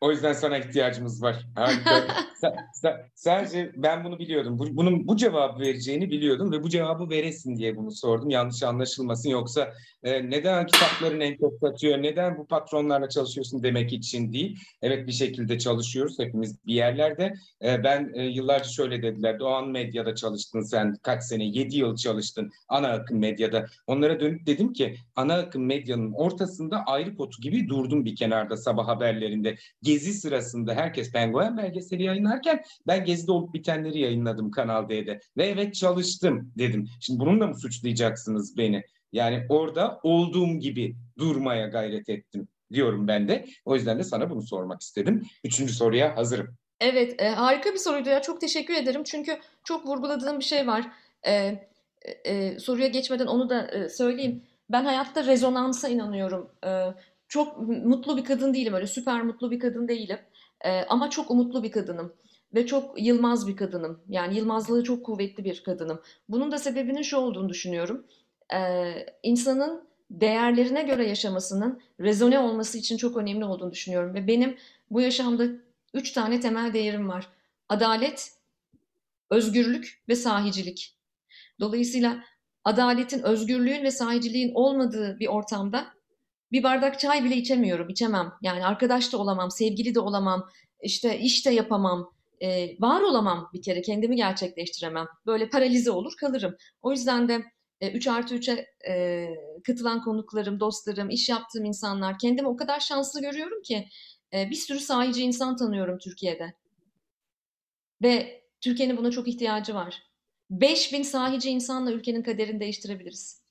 [0.00, 1.46] O yüzden sana ihtiyacımız var.
[1.54, 2.06] Harika.
[3.14, 4.58] sadece ben bunu biliyordum.
[4.58, 8.30] Bu, bunun bu cevabı vereceğini biliyordum ve bu cevabı veresin diye bunu sordum.
[8.30, 9.30] Yanlış anlaşılmasın.
[9.30, 9.72] Yoksa
[10.02, 14.58] e, neden kitapların en çok satıyor, neden bu patronlarla çalışıyorsun demek için değil.
[14.82, 17.34] Evet bir şekilde çalışıyoruz hepimiz bir yerlerde.
[17.64, 19.38] E, ben e, yıllarca şöyle dediler.
[19.38, 21.44] Doğan Medya'da çalıştın sen kaç sene?
[21.44, 23.66] Yedi yıl çalıştın ana akım medyada.
[23.86, 28.88] Onlara dönüp dedim ki ana akım medyanın ortasında ayrı potu gibi durdum bir kenarda sabah
[28.88, 29.56] haberlerinde
[29.88, 35.20] Gezi sırasında herkes penguen belgeseli yayınlarken ben Gezi'de olup bitenleri yayınladım Kanal D'de.
[35.36, 36.88] Ve evet çalıştım dedim.
[37.00, 38.82] Şimdi bununla mı suçlayacaksınız beni?
[39.12, 43.46] Yani orada olduğum gibi durmaya gayret ettim diyorum ben de.
[43.64, 45.26] O yüzden de sana bunu sormak istedim.
[45.44, 46.56] Üçüncü soruya hazırım.
[46.80, 48.22] Evet, e, harika bir soruydu ya.
[48.22, 49.02] Çok teşekkür ederim.
[49.04, 50.86] Çünkü çok vurguladığım bir şey var.
[51.26, 54.42] E, e, e soruya geçmeden onu da e, söyleyeyim.
[54.70, 56.50] Ben hayatta rezonansa inanıyorum.
[56.66, 56.68] E,
[57.28, 60.18] çok mutlu bir kadın değilim öyle süper mutlu bir kadın değilim.
[60.60, 62.12] E, ama çok umutlu bir kadınım
[62.54, 64.00] ve çok yılmaz bir kadınım.
[64.08, 66.00] Yani yılmazlığı çok kuvvetli bir kadınım.
[66.28, 68.06] Bunun da sebebinin şu olduğunu düşünüyorum.
[68.54, 74.14] E, insanın değerlerine göre yaşamasının rezone olması için çok önemli olduğunu düşünüyorum.
[74.14, 74.56] Ve benim
[74.90, 75.44] bu yaşamda
[75.94, 77.28] üç tane temel değerim var.
[77.68, 78.32] Adalet,
[79.30, 80.94] özgürlük ve sahicilik.
[81.60, 82.24] Dolayısıyla
[82.64, 85.97] adaletin, özgürlüğün ve sahiciliğin olmadığı bir ortamda
[86.52, 88.32] bir bardak çay bile içemiyorum, içemem.
[88.42, 90.48] Yani arkadaş da olamam, sevgili de olamam,
[90.82, 95.06] işte iş de yapamam, e, var olamam bir kere, kendimi gerçekleştiremem.
[95.26, 96.56] Böyle paralize olur kalırım.
[96.82, 97.44] O yüzden de
[97.80, 99.28] e, 3 artı 3'e e,
[99.66, 103.88] katılan konuklarım, dostlarım, iş yaptığım insanlar, kendimi o kadar şanslı görüyorum ki
[104.32, 106.54] e, bir sürü sahici insan tanıyorum Türkiye'de.
[108.02, 110.02] Ve Türkiye'nin buna çok ihtiyacı var.
[110.50, 113.47] 5000 sahici insanla ülkenin kaderini değiştirebiliriz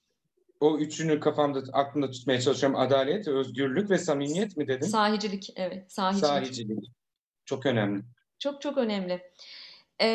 [0.59, 2.79] o üçünü kafamda aklımda tutmaya çalışıyorum.
[2.79, 4.87] Adalet, özgürlük ve samimiyet mi dedin?
[4.87, 5.91] Sahicilik, evet.
[5.91, 6.27] Sahicilik.
[6.27, 6.91] Sahicilik.
[7.45, 8.03] Çok önemli.
[8.39, 9.21] Çok çok önemli.
[10.01, 10.07] Ee,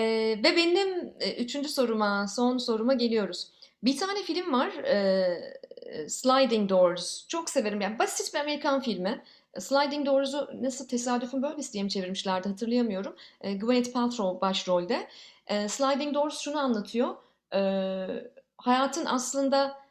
[0.45, 3.51] ve benim e, üçüncü soruma, son soruma geliyoruz.
[3.83, 7.29] Bir tane film var, e, Sliding Doors.
[7.29, 7.81] Çok severim.
[7.81, 9.23] Yani basit bir Amerikan filmi.
[9.59, 13.17] Sliding Doors'u nasıl tesadüfün böylesi diye mi çevirmişlerdi hatırlayamıyorum.
[13.41, 15.09] E, Gwyneth Paltrow başrolde.
[15.47, 17.15] E, Sliding Doors şunu anlatıyor.
[17.55, 17.61] E,
[18.57, 19.82] hayatın aslında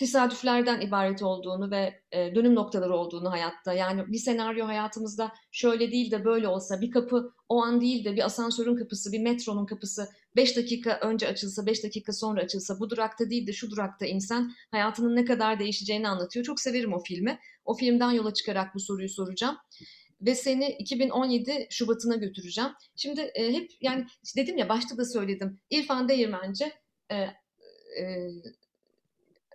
[0.00, 3.72] tesadüflerden ibaret olduğunu ve e, dönüm noktaları olduğunu hayatta.
[3.72, 8.16] Yani bir senaryo hayatımızda şöyle değil de böyle olsa bir kapı o an değil de
[8.16, 12.90] bir asansörün kapısı, bir metronun kapısı 5 dakika önce açılsa, 5 dakika sonra açılsa bu
[12.90, 16.44] durakta değil de şu durakta insan hayatının ne kadar değişeceğini anlatıyor.
[16.44, 17.38] Çok severim o filmi.
[17.64, 19.56] O filmden yola çıkarak bu soruyu soracağım.
[20.20, 22.70] ve seni 2017 Şubat'ına götüreceğim.
[22.96, 25.60] Şimdi e, hep yani dedim ya başta da söyledim.
[25.70, 26.72] İrfan Değirmenci
[27.10, 27.16] e,
[28.00, 28.28] e,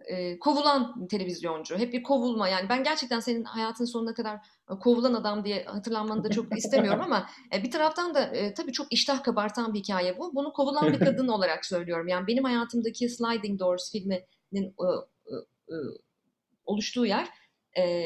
[0.07, 1.77] e, kovulan televizyoncu.
[1.77, 2.49] Hep bir kovulma.
[2.49, 4.39] Yani ben gerçekten senin hayatın sonuna kadar
[4.79, 8.93] kovulan adam diye hatırlanmanı da çok istemiyorum ama e, bir taraftan da e, tabii çok
[8.93, 10.35] iştah kabartan bir hikaye bu.
[10.35, 12.07] Bunu kovulan bir kadın olarak söylüyorum.
[12.07, 14.87] Yani benim hayatımdaki Sliding Doors filminin e,
[15.25, 15.35] e,
[15.69, 15.75] e,
[16.65, 17.27] oluştuğu yer
[17.77, 18.05] e,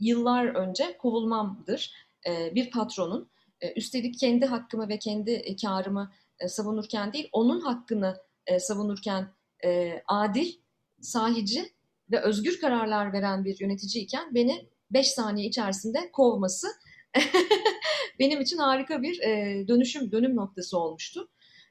[0.00, 1.92] yıllar önce kovulmamdır.
[2.26, 3.30] E, bir patronun
[3.60, 8.16] e, üstelik kendi hakkımı ve kendi e, karımı e, savunurken değil, onun hakkını
[8.46, 9.28] e, savunurken
[9.64, 10.52] e, adil
[11.00, 11.72] sahici
[12.10, 16.68] ve özgür kararlar veren bir yöneticiyken beni 5 saniye içerisinde kovması
[18.18, 21.28] benim için harika bir e, dönüşüm, dönüm noktası olmuştu.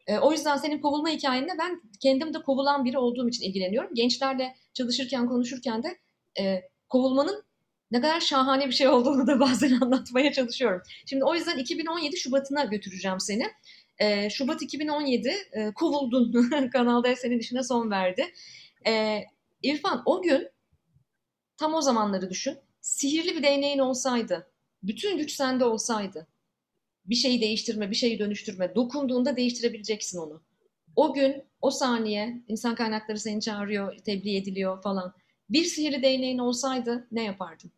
[0.08, 3.94] E, o yüzden senin kovulma hikayenle ben kendim de kovulan biri olduğum için ilgileniyorum.
[3.94, 5.98] Gençlerle çalışırken, konuşurken de
[6.40, 7.44] e, kovulmanın
[7.92, 10.82] ne kadar şahane bir şey olduğunu da bazen anlatmaya çalışıyorum.
[11.06, 13.44] Şimdi o yüzden 2017 Şubat'ına götüreceğim seni.
[14.00, 16.50] E, Şubat 2017 e, kovuldun.
[16.74, 18.26] Kanalda senin işine son verdi.
[18.88, 19.24] E,
[19.64, 20.50] İrfan o gün
[21.58, 22.58] tam o zamanları düşün.
[22.82, 24.52] Sihirli bir değneğin olsaydı,
[24.84, 26.28] bütün güç sende olsaydı,
[27.06, 30.42] bir şeyi değiştirme, bir şeyi dönüştürme, dokunduğunda değiştirebileceksin onu.
[30.96, 35.14] O gün, o saniye, insan kaynakları seni çağırıyor, tebliğ ediliyor falan.
[35.50, 37.72] Bir sihirli değneğin olsaydı ne yapardın?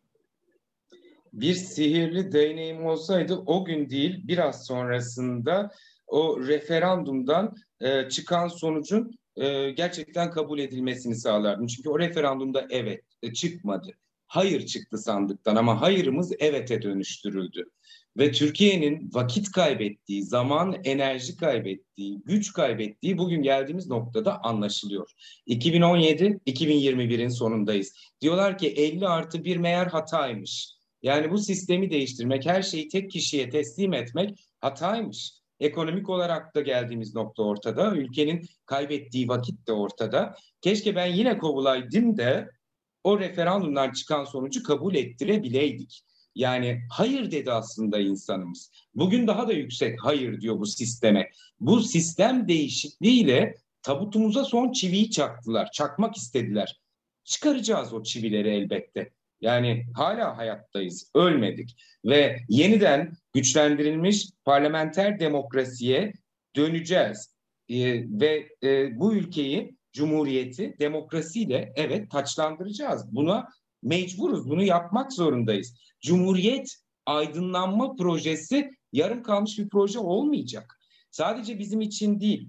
[1.32, 5.70] Bir sihirli değneğim olsaydı o gün değil, biraz sonrasında
[6.06, 11.66] o referandumdan e, çıkan sonucun e, gerçekten kabul edilmesini sağlardım.
[11.66, 13.92] Çünkü o referandumda evet e, çıkmadı.
[14.26, 17.70] Hayır çıktı sandıktan ama hayırımız evete dönüştürüldü.
[18.18, 25.10] Ve Türkiye'nin vakit kaybettiği, zaman, enerji kaybettiği, güç kaybettiği bugün geldiğimiz noktada anlaşılıyor.
[25.46, 27.92] 2017-2021'in sonundayız.
[28.20, 30.68] Diyorlar ki 50 artı bir meğer hataymış.
[31.02, 35.39] Yani bu sistemi değiştirmek, her şeyi tek kişiye teslim etmek hataymış.
[35.60, 37.94] Ekonomik olarak da geldiğimiz nokta ortada.
[37.96, 40.34] Ülkenin kaybettiği vakit de ortada.
[40.60, 42.48] Keşke ben yine kovulaydım da
[43.04, 46.02] o referandumdan çıkan sonucu kabul ettirebileydik.
[46.34, 48.70] Yani hayır dedi aslında insanımız.
[48.94, 51.30] Bugün daha da yüksek hayır diyor bu sisteme.
[51.60, 55.70] Bu sistem değişikliğiyle tabutumuza son çiviyi çaktılar.
[55.72, 56.80] Çakmak istediler.
[57.24, 59.12] Çıkaracağız o çivileri elbette.
[59.40, 66.12] Yani hala hayattayız, ölmedik ve yeniden güçlendirilmiş parlamenter demokrasiye
[66.56, 67.36] döneceğiz.
[67.68, 73.14] Ee, ve e, bu ülkeyi, cumhuriyeti demokrasiyle evet taçlandıracağız.
[73.14, 73.48] Buna
[73.82, 75.74] mecburuz, bunu yapmak zorundayız.
[76.00, 76.76] Cumhuriyet
[77.06, 80.80] aydınlanma projesi yarım kalmış bir proje olmayacak.
[81.10, 82.48] Sadece bizim için değil,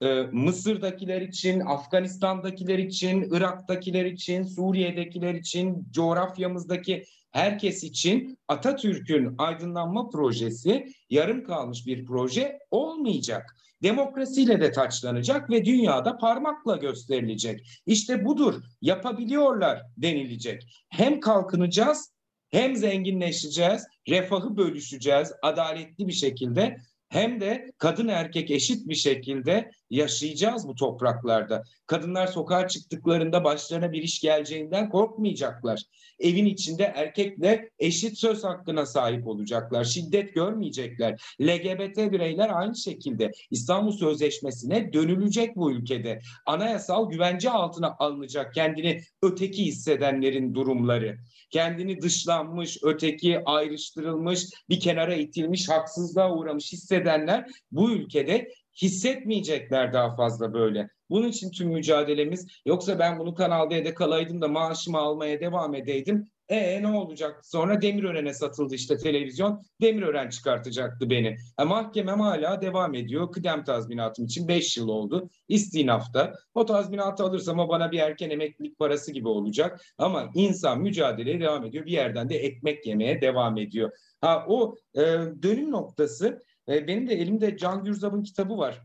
[0.00, 10.92] e, Mısır'dakiler için, Afganistan'dakiler için, Irak'takiler için, Suriye'dekiler için, coğrafyamızdaki herkes için Atatürk'ün aydınlanma projesi
[11.10, 13.56] yarım kalmış bir proje olmayacak.
[13.82, 17.82] Demokrasiyle de taçlanacak ve dünyada parmakla gösterilecek.
[17.86, 20.62] İşte budur, yapabiliyorlar denilecek.
[20.88, 22.14] Hem kalkınacağız
[22.50, 26.76] hem zenginleşeceğiz, refahı bölüşeceğiz adaletli bir şekilde
[27.08, 31.62] hem de kadın erkek eşit bir şekilde yaşayacağız bu topraklarda.
[31.86, 35.82] Kadınlar sokağa çıktıklarında başlarına bir iş geleceğinden korkmayacaklar.
[36.20, 39.84] Evin içinde erkekle eşit söz hakkına sahip olacaklar.
[39.84, 41.20] Şiddet görmeyecekler.
[41.40, 46.20] LGBT bireyler aynı şekilde İstanbul Sözleşmesi'ne dönülecek bu ülkede.
[46.46, 51.18] Anayasal güvence altına alınacak kendini öteki hissedenlerin durumları
[51.54, 58.48] kendini dışlanmış, öteki ayrıştırılmış, bir kenara itilmiş, haksızlığa uğramış hissedenler bu ülkede
[58.82, 60.88] hissetmeyecekler daha fazla böyle.
[61.10, 66.28] Bunun için tüm mücadelemiz yoksa ben bunu Kanal D'de kalaydım da maaşımı almaya devam edeydim.
[66.48, 67.46] E ne olacak?
[67.46, 69.62] Sonra Demirören'e satıldı işte televizyon.
[69.80, 71.36] Demirören çıkartacaktı beni.
[71.60, 73.32] E, mahkemem hala devam ediyor.
[73.32, 75.30] Kıdem tazminatım için 5 yıl oldu.
[75.48, 76.34] İstinafta.
[76.54, 79.80] O tazminatı alırsam o bana bir erken emeklilik parası gibi olacak.
[79.98, 81.86] Ama insan mücadeleye devam ediyor.
[81.86, 83.90] Bir yerden de ekmek yemeye devam ediyor.
[84.20, 85.02] Ha o e,
[85.42, 88.82] dönüm noktası e, benim de elimde Can Gürzap'ın kitabı var.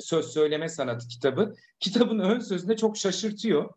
[0.00, 1.54] Söz Söyleme Sanatı kitabı.
[1.80, 3.74] Kitabın ön sözünde çok şaşırtıyor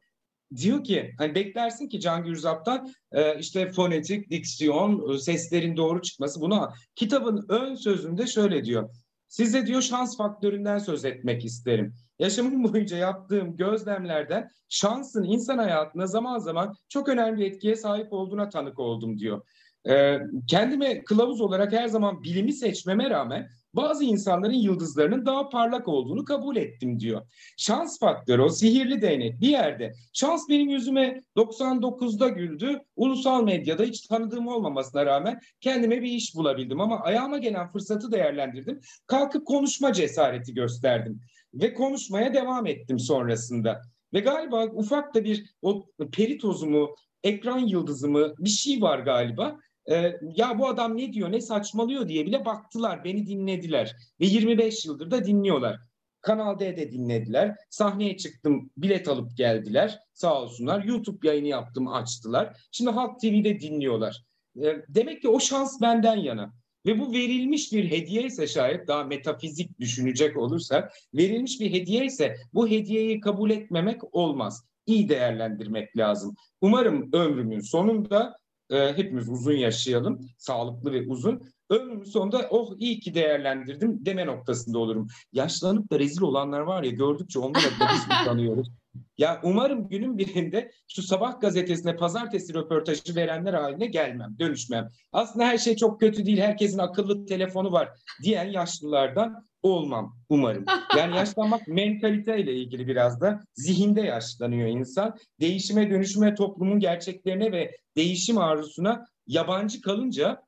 [0.55, 6.41] diyor ki hani beklersin ki Can Gürzap'tan e, işte fonetik, diksiyon, e, seslerin doğru çıkması
[6.41, 8.89] buna kitabın ön sözünde şöyle diyor.
[9.27, 11.93] Size diyor şans faktöründen söz etmek isterim.
[12.19, 18.79] Yaşamım boyunca yaptığım gözlemlerden şansın insan hayatına zaman zaman çok önemli etkiye sahip olduğuna tanık
[18.79, 19.41] oldum diyor.
[19.89, 26.25] E, kendime kılavuz olarak her zaman bilimi seçmeme rağmen bazı insanların yıldızlarının daha parlak olduğunu
[26.25, 27.21] kabul ettim diyor.
[27.57, 29.93] Şans faktörü o sihirli değnek bir yerde.
[30.13, 32.81] Şans benim yüzüme 99'da güldü.
[32.95, 38.81] Ulusal medyada hiç tanıdığım olmamasına rağmen kendime bir iş bulabildim ama ayağıma gelen fırsatı değerlendirdim.
[39.07, 41.21] Kalkıp konuşma cesareti gösterdim
[41.53, 43.81] ve konuşmaya devam ettim sonrasında.
[44.13, 49.59] Ve galiba ufak da bir o peri tozumu, ekran yıldızımı bir şey var galiba
[49.89, 54.85] e, ya bu adam ne diyor ne saçmalıyor diye bile baktılar beni dinlediler ve 25
[54.85, 55.79] yıldır da dinliyorlar.
[56.21, 57.55] Kanal D'de dinlediler.
[57.69, 59.99] Sahneye çıktım, bilet alıp geldiler.
[60.13, 60.83] Sağ olsunlar.
[60.83, 62.57] YouTube yayını yaptım, açtılar.
[62.71, 64.23] Şimdi Halk TV'de dinliyorlar.
[64.61, 66.53] E, demek ki o şans benden yana.
[66.85, 72.35] Ve bu verilmiş bir hediye ise şayet daha metafizik düşünecek olursak verilmiş bir hediye ise
[72.53, 74.63] bu hediyeyi kabul etmemek olmaz.
[74.85, 76.35] İyi değerlendirmek lazım.
[76.61, 78.35] Umarım ömrümün sonunda
[78.69, 81.41] e, hepimiz uzun yaşayalım, sağlıklı ve uzun.
[81.69, 85.07] Ömrümün sonunda oh iyi ki değerlendirdim deme noktasında olurum.
[85.33, 88.71] Yaşlanıp da rezil olanlar var ya gördükçe onlara da biz tanıyoruz.
[89.17, 94.89] Ya umarım günün birinde şu sabah gazetesine pazartesi röportajı verenler haline gelmem, dönüşmem.
[95.11, 97.89] Aslında her şey çok kötü değil, herkesin akıllı telefonu var
[98.23, 100.65] diyen yaşlılardan olmam umarım.
[100.97, 105.17] Yani yaşlanmak mentaliteyle ilgili biraz da zihinde yaşlanıyor insan.
[105.39, 110.41] Değişime dönüşüme toplumun gerçeklerine ve değişim arzusuna yabancı kalınca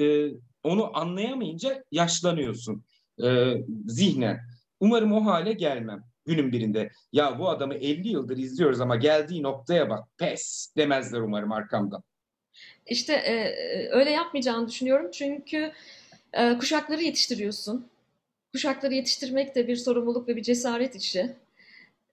[0.00, 0.28] e,
[0.62, 2.84] onu anlayamayınca yaşlanıyorsun
[3.24, 3.54] e,
[3.86, 4.40] zihnen.
[4.80, 6.90] Umarım o hale gelmem günün birinde.
[7.12, 12.02] Ya bu adamı 50 yıldır izliyoruz ama geldiği noktaya bak pes demezler umarım arkamdan.
[12.86, 13.54] İşte e,
[13.90, 15.72] öyle yapmayacağını düşünüyorum çünkü
[16.32, 17.86] e, kuşakları yetiştiriyorsun
[18.54, 21.36] kuşakları yetiştirmek de bir sorumluluk ve bir cesaret işi.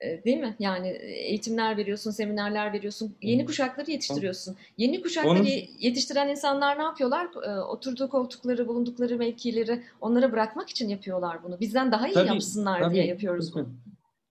[0.01, 0.55] E, değil mi?
[0.59, 3.15] Yani eğitimler veriyorsun, seminerler veriyorsun.
[3.21, 4.55] Yeni kuşakları yetiştiriyorsun.
[4.77, 5.47] Yeni kuşakları Onu...
[5.79, 7.27] yetiştiren insanlar ne yapıyorlar?
[7.45, 11.59] E, oturduğu koltukları, bulundukları mevkileri onlara bırakmak için yapıyorlar bunu.
[11.59, 12.93] Bizden daha iyi tabii, yapsınlar tabii.
[12.93, 13.69] diye yapıyoruz bunu.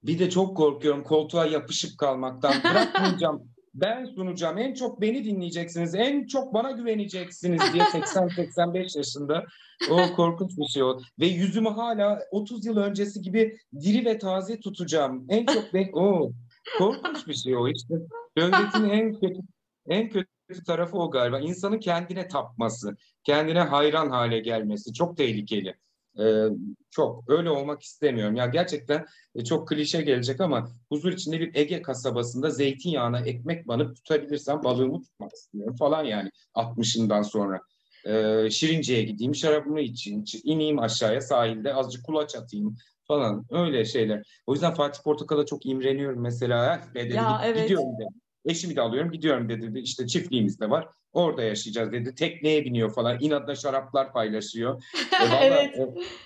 [0.02, 2.54] Bir de çok korkuyorum koltuğa yapışıp kalmaktan.
[2.64, 3.42] Bırakmayacağım
[3.74, 4.58] ben sunacağım.
[4.58, 5.94] En çok beni dinleyeceksiniz.
[5.94, 9.44] En çok bana güveneceksiniz diye 80-85 yaşında.
[9.90, 10.98] O korkunç bir şey o.
[11.20, 15.26] Ve yüzümü hala 30 yıl öncesi gibi diri ve taze tutacağım.
[15.28, 15.90] En çok ben...
[15.92, 16.32] O
[16.78, 17.94] korkunç bir şey o işte.
[18.38, 19.40] Şöhretin en kötü
[19.86, 21.40] en kötü tarafı o galiba.
[21.40, 25.74] İnsanın kendine tapması, kendine hayran hale gelmesi çok tehlikeli.
[26.18, 26.44] Ee,
[26.90, 28.36] çok öyle olmak istemiyorum.
[28.36, 33.96] Ya gerçekten e, çok klişe gelecek ama huzur içinde bir Ege kasabasında zeytinyağına ekmek banıp
[33.96, 37.60] tutabilirsem balığımı tutmak istiyorum falan yani 60'ından sonra.
[38.06, 44.22] Ee, Şirince'ye gideyim, şarabımı içeyim, ineyim aşağıya sahilde azıcık kulaç atayım falan öyle şeyler.
[44.46, 46.80] O yüzden Fatih Portakal'a çok imreniyorum mesela.
[46.94, 47.62] Ya, evet.
[47.62, 48.04] Gidiyorum de.
[48.44, 49.78] Eşimi de alıyorum gidiyorum dedi.
[49.78, 50.88] İşte çiftliğimiz de var.
[51.12, 52.14] Orada yaşayacağız dedi.
[52.14, 53.18] Tekneye biniyor falan.
[53.20, 54.82] İnadına şaraplar paylaşıyor.
[55.22, 55.76] e, vallahi, evet.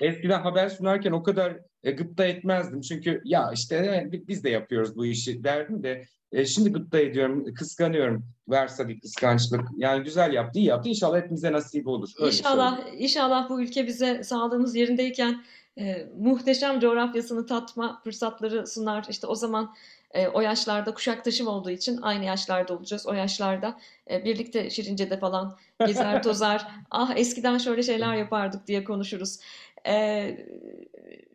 [0.01, 2.81] E, eskiden haber sunarken o kadar e, gıpta etmezdim.
[2.81, 7.55] Çünkü ya işte e, biz de yapıyoruz bu işi derdim de e, şimdi gıpta ediyorum,
[7.55, 8.25] kıskanıyorum.
[8.49, 9.61] Varsa bir kıskançlık.
[9.77, 10.89] Yani güzel yaptı, iyi yaptı.
[10.89, 12.11] İnşallah hepimize nasip olur.
[12.19, 13.03] Öyle inşallah, söyleyeyim.
[13.03, 15.45] inşallah bu ülke bize sağlığımız yerindeyken
[15.79, 19.07] e, muhteşem coğrafyasını tatma fırsatları sunar.
[19.11, 19.75] İşte o zaman
[20.15, 23.07] e, o yaşlarda kuşak taşım olduğu için aynı yaşlarda olacağız.
[23.07, 23.79] O yaşlarda
[24.11, 25.57] e, birlikte Şirince'de falan
[25.87, 26.67] gezer tozar.
[26.91, 29.39] ah eskiden şöyle şeyler yapardık diye konuşuruz.
[29.87, 30.37] E,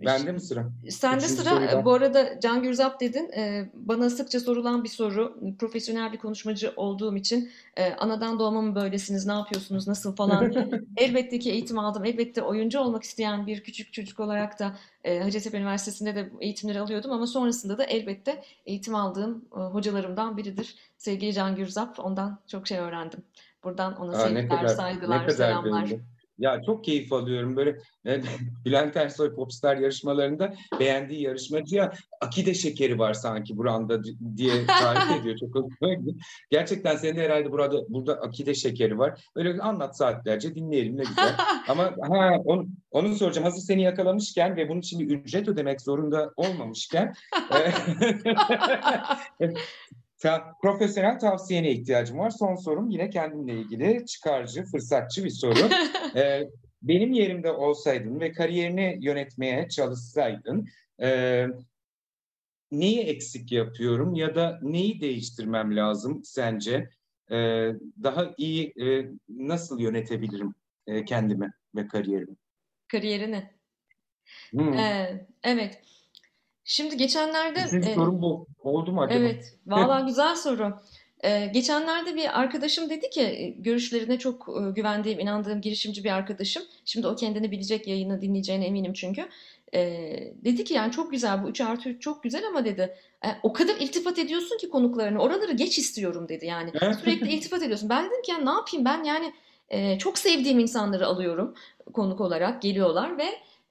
[0.06, 0.70] Bende mi sıra?
[0.90, 1.50] Sende sıra.
[1.50, 1.86] Sorudan.
[1.86, 3.32] Bu arada Can Gürzap dedin.
[3.32, 5.40] E, bana sıkça sorulan bir soru.
[5.60, 10.54] Profesyonel bir konuşmacı olduğum için e, anadan doğma mı böylesiniz, ne yapıyorsunuz, nasıl falan.
[10.98, 12.06] elbette ki eğitim aldım.
[12.06, 17.12] Elbette oyuncu olmak isteyen bir küçük çocuk olarak da e, Hacettepe Üniversitesi'nde de eğitimleri alıyordum.
[17.12, 20.76] Ama sonrasında da elbette eğitim aldığım e, hocalarımdan biridir.
[20.98, 22.00] Sevgili Can Gürzap.
[22.00, 23.20] Ondan çok şey öğrendim.
[23.64, 25.86] Buradan ona sevgiler, saygılar, selamlar.
[25.86, 26.02] Belli.
[26.40, 28.22] Ya çok keyif alıyorum böyle e,
[28.66, 34.04] Bülent Ersoy Popstar yarışmalarında beğendiği yarışmacıya akide şekeri var sanki buranda
[34.38, 35.38] diye tarif ediyor.
[35.38, 35.70] Çok
[36.50, 39.22] Gerçekten senin de herhalde burada burada akide şekeri var.
[39.36, 41.36] Öyle anlat saatlerce dinleyelim ne güzel.
[41.68, 43.46] Ama ha, onu, onu soracağım.
[43.46, 47.14] Hazır seni yakalamışken ve bunun için bir ücret ödemek zorunda olmamışken
[47.54, 47.72] e,
[50.20, 52.30] Ta, profesyonel tavsiyene ihtiyacım var.
[52.30, 55.70] Son sorum yine kendimle ilgili çıkarcı, fırsatçı bir soru.
[56.16, 56.50] ee,
[56.82, 60.68] benim yerimde olsaydın ve kariyerini yönetmeye çalışsaydın
[61.02, 61.48] e,
[62.72, 66.90] neyi eksik yapıyorum ya da neyi değiştirmem lazım sence?
[67.32, 67.72] Ee,
[68.04, 70.56] daha iyi e, nasıl yönetebilirim
[70.88, 72.36] e, kendimi ve kariyerimi?
[72.88, 73.50] Kariyerini.
[74.52, 74.74] Hmm.
[74.74, 75.82] Ee, evet.
[76.70, 77.60] Şimdi geçenlerde...
[77.60, 78.48] Sizin e, sorun bu.
[78.64, 79.20] Oldu mu acaba?
[79.20, 79.58] Evet.
[79.68, 80.74] Valla güzel soru.
[81.24, 86.64] Ee, geçenlerde bir arkadaşım dedi ki e, görüşlerine çok e, güvendiğim, inandığım girişimci bir arkadaşım.
[86.86, 89.30] Şimdi o kendini bilecek yayını dinleyeceğine eminim çünkü.
[89.74, 92.96] Ee, dedi ki yani çok güzel bu 3 artı 3 çok güzel ama dedi
[93.26, 97.90] e, o kadar iltifat ediyorsun ki konuklarını oraları geç istiyorum dedi yani sürekli iltifat ediyorsun.
[97.90, 99.34] Ben dedim ki yani ne yapayım ben yani
[99.70, 101.56] e, çok sevdiğim insanları alıyorum
[101.94, 103.26] konuk olarak geliyorlar ve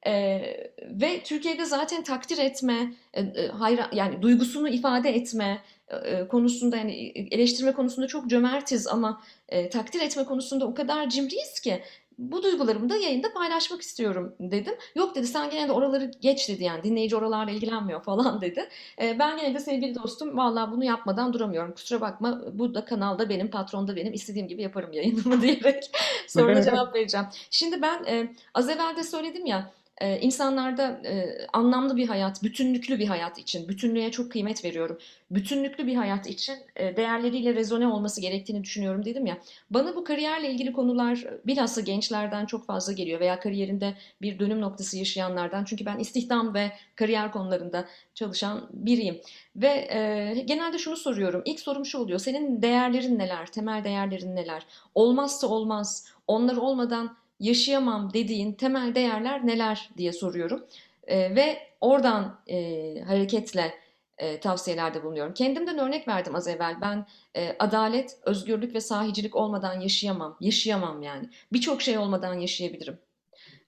[0.06, 0.40] e,
[0.82, 5.62] ve Türkiye'de zaten takdir etme, e, e, hayra, yani duygusunu ifade etme
[6.04, 11.60] e, konusunda yani eleştirme konusunda çok cömertiz ama e, takdir etme konusunda o kadar cimriyiz
[11.60, 11.82] ki
[12.18, 14.74] bu duygularımı da yayında paylaşmak istiyorum dedim.
[14.94, 18.68] Yok dedi sen gene de oraları geç dedi yani dinleyici oralarla ilgilenmiyor falan dedi.
[19.02, 21.72] E, ben gene de sevgili dostum vallahi bunu yapmadan duramıyorum.
[21.72, 25.90] Kusura bakma bu da kanalda benim patronda benim istediğim gibi yaparım yayınımı diyerek
[26.26, 27.26] soruna cevap vereceğim.
[27.50, 29.70] Şimdi ben e, az evvel de söyledim ya
[30.00, 34.98] ee, insanlarda e, anlamlı bir hayat, bütünlüklü bir hayat için, bütünlüğe çok kıymet veriyorum.
[35.30, 39.38] Bütünlüklü bir hayat için e, değerleriyle rezone olması gerektiğini düşünüyorum dedim ya.
[39.70, 44.98] Bana bu kariyerle ilgili konular bilhassa gençlerden çok fazla geliyor veya kariyerinde bir dönüm noktası
[44.98, 45.64] yaşayanlardan.
[45.64, 47.84] Çünkü ben istihdam ve kariyer konularında
[48.14, 49.20] çalışan biriyim.
[49.56, 51.42] Ve e, genelde şunu soruyorum.
[51.44, 52.18] İlk sorum şu oluyor.
[52.18, 53.46] Senin değerlerin neler?
[53.46, 54.66] Temel değerlerin neler?
[54.94, 56.06] Olmazsa olmaz.
[56.26, 60.66] Onlar olmadan yaşayamam dediğin temel değerler neler diye soruyorum.
[61.06, 62.56] E, ve oradan e,
[63.00, 63.74] hareketle
[64.18, 65.34] e, tavsiyelerde bulunuyorum.
[65.34, 66.80] Kendimden örnek verdim az evvel.
[66.80, 70.36] Ben e, adalet, özgürlük ve sahicilik olmadan yaşayamam.
[70.40, 71.28] Yaşayamam yani.
[71.52, 72.98] Birçok şey olmadan yaşayabilirim.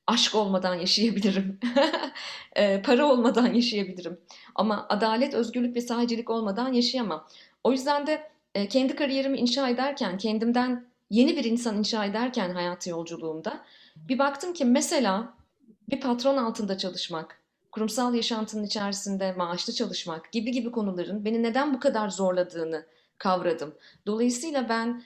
[0.06, 1.60] Aşk olmadan yaşayabilirim.
[2.56, 4.20] e, para olmadan yaşayabilirim.
[4.54, 7.26] Ama adalet, özgürlük ve sahicilik olmadan yaşayamam.
[7.64, 12.90] O yüzden de e, kendi kariyerimi inşa ederken, kendimden yeni bir insan inşa ederken hayatı
[12.90, 13.64] yolculuğumda
[13.96, 15.34] bir baktım ki mesela
[15.90, 17.40] bir patron altında çalışmak,
[17.72, 22.86] kurumsal yaşantının içerisinde maaşlı çalışmak gibi gibi konuların beni neden bu kadar zorladığını
[23.18, 23.74] kavradım.
[24.06, 25.02] Dolayısıyla ben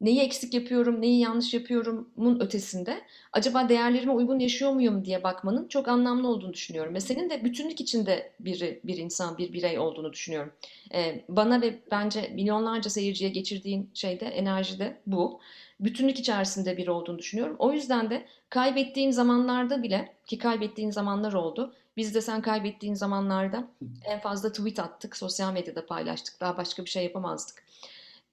[0.00, 3.00] neyi eksik yapıyorum, neyi yanlış yapıyorumun ötesinde
[3.32, 6.94] acaba değerlerime uygun yaşıyor muyum diye bakmanın çok anlamlı olduğunu düşünüyorum.
[6.94, 10.52] Ve senin de bütünlük içinde bir, bir insan, bir birey olduğunu düşünüyorum.
[10.94, 15.40] Ee, bana ve bence milyonlarca seyirciye geçirdiğin şeyde, enerjide bu.
[15.80, 17.56] Bütünlük içerisinde bir olduğunu düşünüyorum.
[17.58, 23.68] O yüzden de kaybettiğin zamanlarda bile, ki kaybettiğin zamanlar oldu, biz de sen kaybettiğin zamanlarda
[24.04, 26.40] en fazla tweet attık, sosyal medyada paylaştık.
[26.40, 27.64] Daha başka bir şey yapamazdık.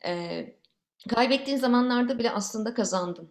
[0.05, 0.53] Ee,
[1.10, 3.30] Kaybettiğin zamanlarda bile aslında kazandın.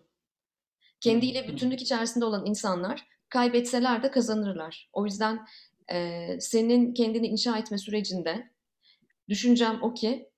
[1.00, 4.90] Kendiyle bütünlük içerisinde olan insanlar kaybetseler de kazanırlar.
[4.92, 5.46] O yüzden
[5.92, 8.50] e, senin kendini inşa etme sürecinde
[9.28, 10.28] düşüncem o ki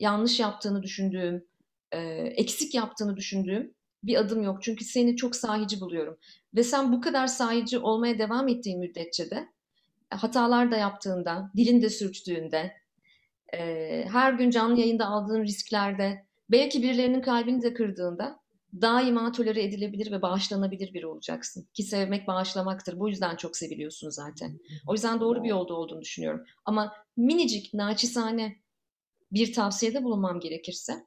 [0.00, 1.46] yanlış yaptığını düşündüğüm,
[1.92, 1.98] e,
[2.36, 4.62] eksik yaptığını düşündüğüm bir adım yok.
[4.62, 6.18] Çünkü seni çok sahici buluyorum.
[6.54, 9.48] Ve sen bu kadar sahici olmaya devam ettiğin müddetçe de
[10.10, 12.76] hatalar da yaptığında, dilinde sürçtüğünde,
[13.54, 13.58] e,
[14.12, 18.40] her gün canlı yayında aldığın risklerde, Belki birilerinin kalbini de kırdığında
[18.80, 21.68] daima tolere edilebilir ve bağışlanabilir biri olacaksın.
[21.74, 23.00] Ki sevmek bağışlamaktır.
[23.00, 24.58] Bu yüzden çok seviliyorsun zaten.
[24.86, 26.44] O yüzden doğru bir yolda olduğunu düşünüyorum.
[26.64, 28.56] Ama minicik, naçizane
[29.32, 31.06] bir tavsiyede bulunmam gerekirse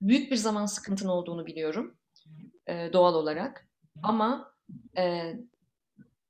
[0.00, 1.96] büyük bir zaman sıkıntın olduğunu biliyorum
[2.66, 3.68] e, doğal olarak.
[4.02, 4.54] Ama
[4.96, 5.34] e,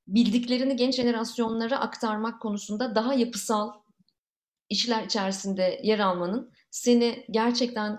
[0.06, 3.72] bildiklerini genç jenerasyonlara aktarmak konusunda daha yapısal
[4.68, 7.98] işler içerisinde yer almanın seni gerçekten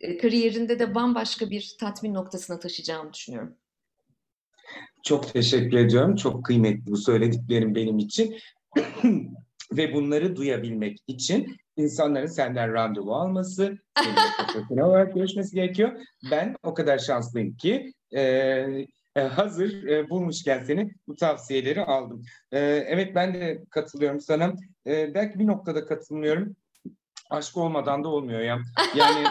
[0.00, 3.56] e, kariyerinde de bambaşka bir tatmin noktasına taşıyacağını düşünüyorum.
[5.04, 6.16] Çok teşekkür ediyorum.
[6.16, 8.38] Çok kıymetli bu söylediklerim benim için.
[9.72, 13.78] Ve bunları duyabilmek için insanların senden randevu alması,
[14.58, 16.00] seninle olarak görüşmesi gerekiyor.
[16.30, 18.22] Ben o kadar şanslıyım ki e,
[19.16, 22.22] e, hazır e, bulmuşken seni bu tavsiyeleri aldım.
[22.52, 24.54] E, evet ben de katılıyorum sana.
[24.86, 26.56] E, belki bir noktada katılmıyorum
[27.30, 28.58] aşk olmadan da olmuyor ya.
[28.94, 29.26] Yani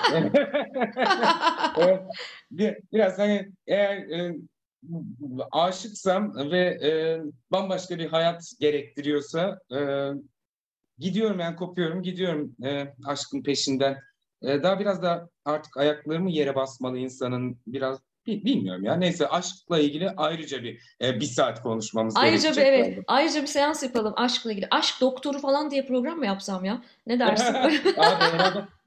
[2.52, 4.36] bir, biraz hani eğer e,
[5.52, 7.22] aşıksam ve e,
[7.52, 10.10] bambaşka bir hayat gerektiriyorsa e,
[10.98, 13.98] gidiyorum yani kopuyorum gidiyorum e, aşkın peşinden.
[14.42, 18.96] E, daha biraz da artık ayaklarımı yere basmalı insanın biraz Bilmiyorum ya.
[18.96, 22.66] Neyse aşkla ilgili ayrıca bir bir saat konuşmamız ayrıca gerekecek.
[22.68, 23.04] Ayrıca bir evet.
[23.08, 24.68] Ayrıca bir seans yapalım aşkla ilgili.
[24.72, 26.82] Aşk doktoru falan diye program mı yapsam ya?
[27.08, 27.54] Ne dersin?
[27.54, 27.80] Abi,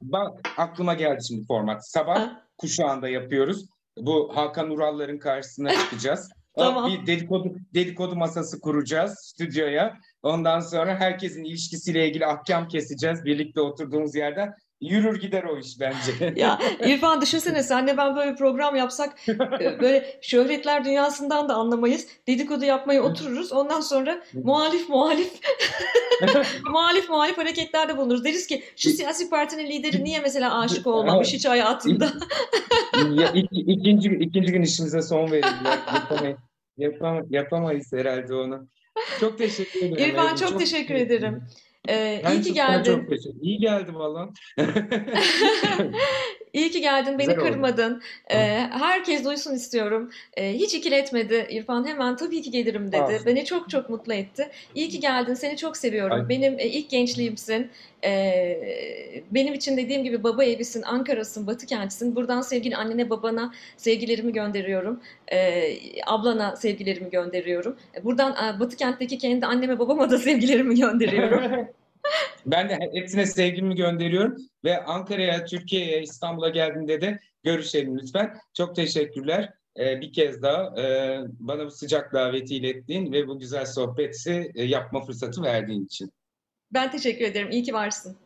[0.02, 1.88] bak aklıma geldi şimdi format.
[1.88, 3.66] Sabah kuşağında yapıyoruz.
[3.96, 6.30] Bu Hakan Uralların karşısına çıkacağız.
[6.58, 6.90] tamam.
[6.92, 9.96] Bir dedikodu, dedikodu masası kuracağız stüdyoya.
[10.22, 14.54] Ondan sonra herkesin ilişkisiyle ilgili ahkam keseceğiz birlikte oturduğumuz yerden.
[14.80, 16.32] Yürür gider o iş bence.
[16.40, 19.16] Ya İrfan düşünsene senle ben böyle bir program yapsak
[19.60, 22.06] e, böyle şöhretler dünyasından da anlamayız.
[22.26, 23.52] Dedikodu yapmaya otururuz.
[23.52, 25.30] Ondan sonra muhalif muhalif
[26.70, 28.24] muhalif muhalif hareketlerde bulunuruz.
[28.24, 32.08] Deriz ki şu siyasi partinin lideri niye mesela aşık olmamış hiç hayatında?
[33.14, 35.78] Ya, iki- ikinci, ikinci gün işimize son verirler.
[35.94, 36.38] Yapamayız,
[36.78, 38.68] yapam- yapamayız herhalde onu.
[39.20, 40.10] Çok teşekkür ederim.
[40.10, 41.42] İrfan Ebru, çok teşekkür ederim.
[41.88, 42.96] Ee, Ben iyi ki geldin.
[42.96, 43.40] Çok teşekkür.
[43.40, 44.28] İyi geldi valla.
[46.52, 47.48] İyi ki geldin, beni Güzel oldu.
[47.48, 48.02] kırmadın.
[48.30, 48.36] Ee,
[48.70, 50.10] herkes duysun istiyorum.
[50.36, 51.86] Ee, hiç ikiletmedi İrfan.
[51.86, 53.02] Hemen tabii ki gelirim dedi.
[53.02, 53.26] olsun.
[53.26, 54.48] Beni çok çok mutlu etti.
[54.74, 56.20] İyi ki geldin, seni çok seviyorum.
[56.20, 56.28] Ay.
[56.28, 57.70] Benim e, ilk gençliğimsin.
[58.04, 62.16] Ee, benim için dediğim gibi baba evisin, Ankara'sın, Batı kentisin.
[62.16, 65.00] Buradan sevgili annene, babana sevgilerimi gönderiyorum.
[65.32, 65.76] Ee,
[66.06, 67.76] ablana sevgilerimi gönderiyorum.
[68.04, 71.68] Buradan e, Batı kentteki kendi anneme, babama da sevgilerimi gönderiyorum.
[72.46, 78.36] Ben de hepsine sevgimi gönderiyorum ve Ankara'ya, Türkiye'ye, İstanbul'a geldiğinde de görüşelim lütfen.
[78.54, 79.54] Çok teşekkürler.
[79.78, 84.64] Ee, bir kez daha e, bana bu sıcak daveti ilettiğin ve bu güzel sohbeti e,
[84.64, 86.12] yapma fırsatı verdiğin için.
[86.70, 87.50] Ben teşekkür ederim.
[87.50, 88.16] İyi ki varsın.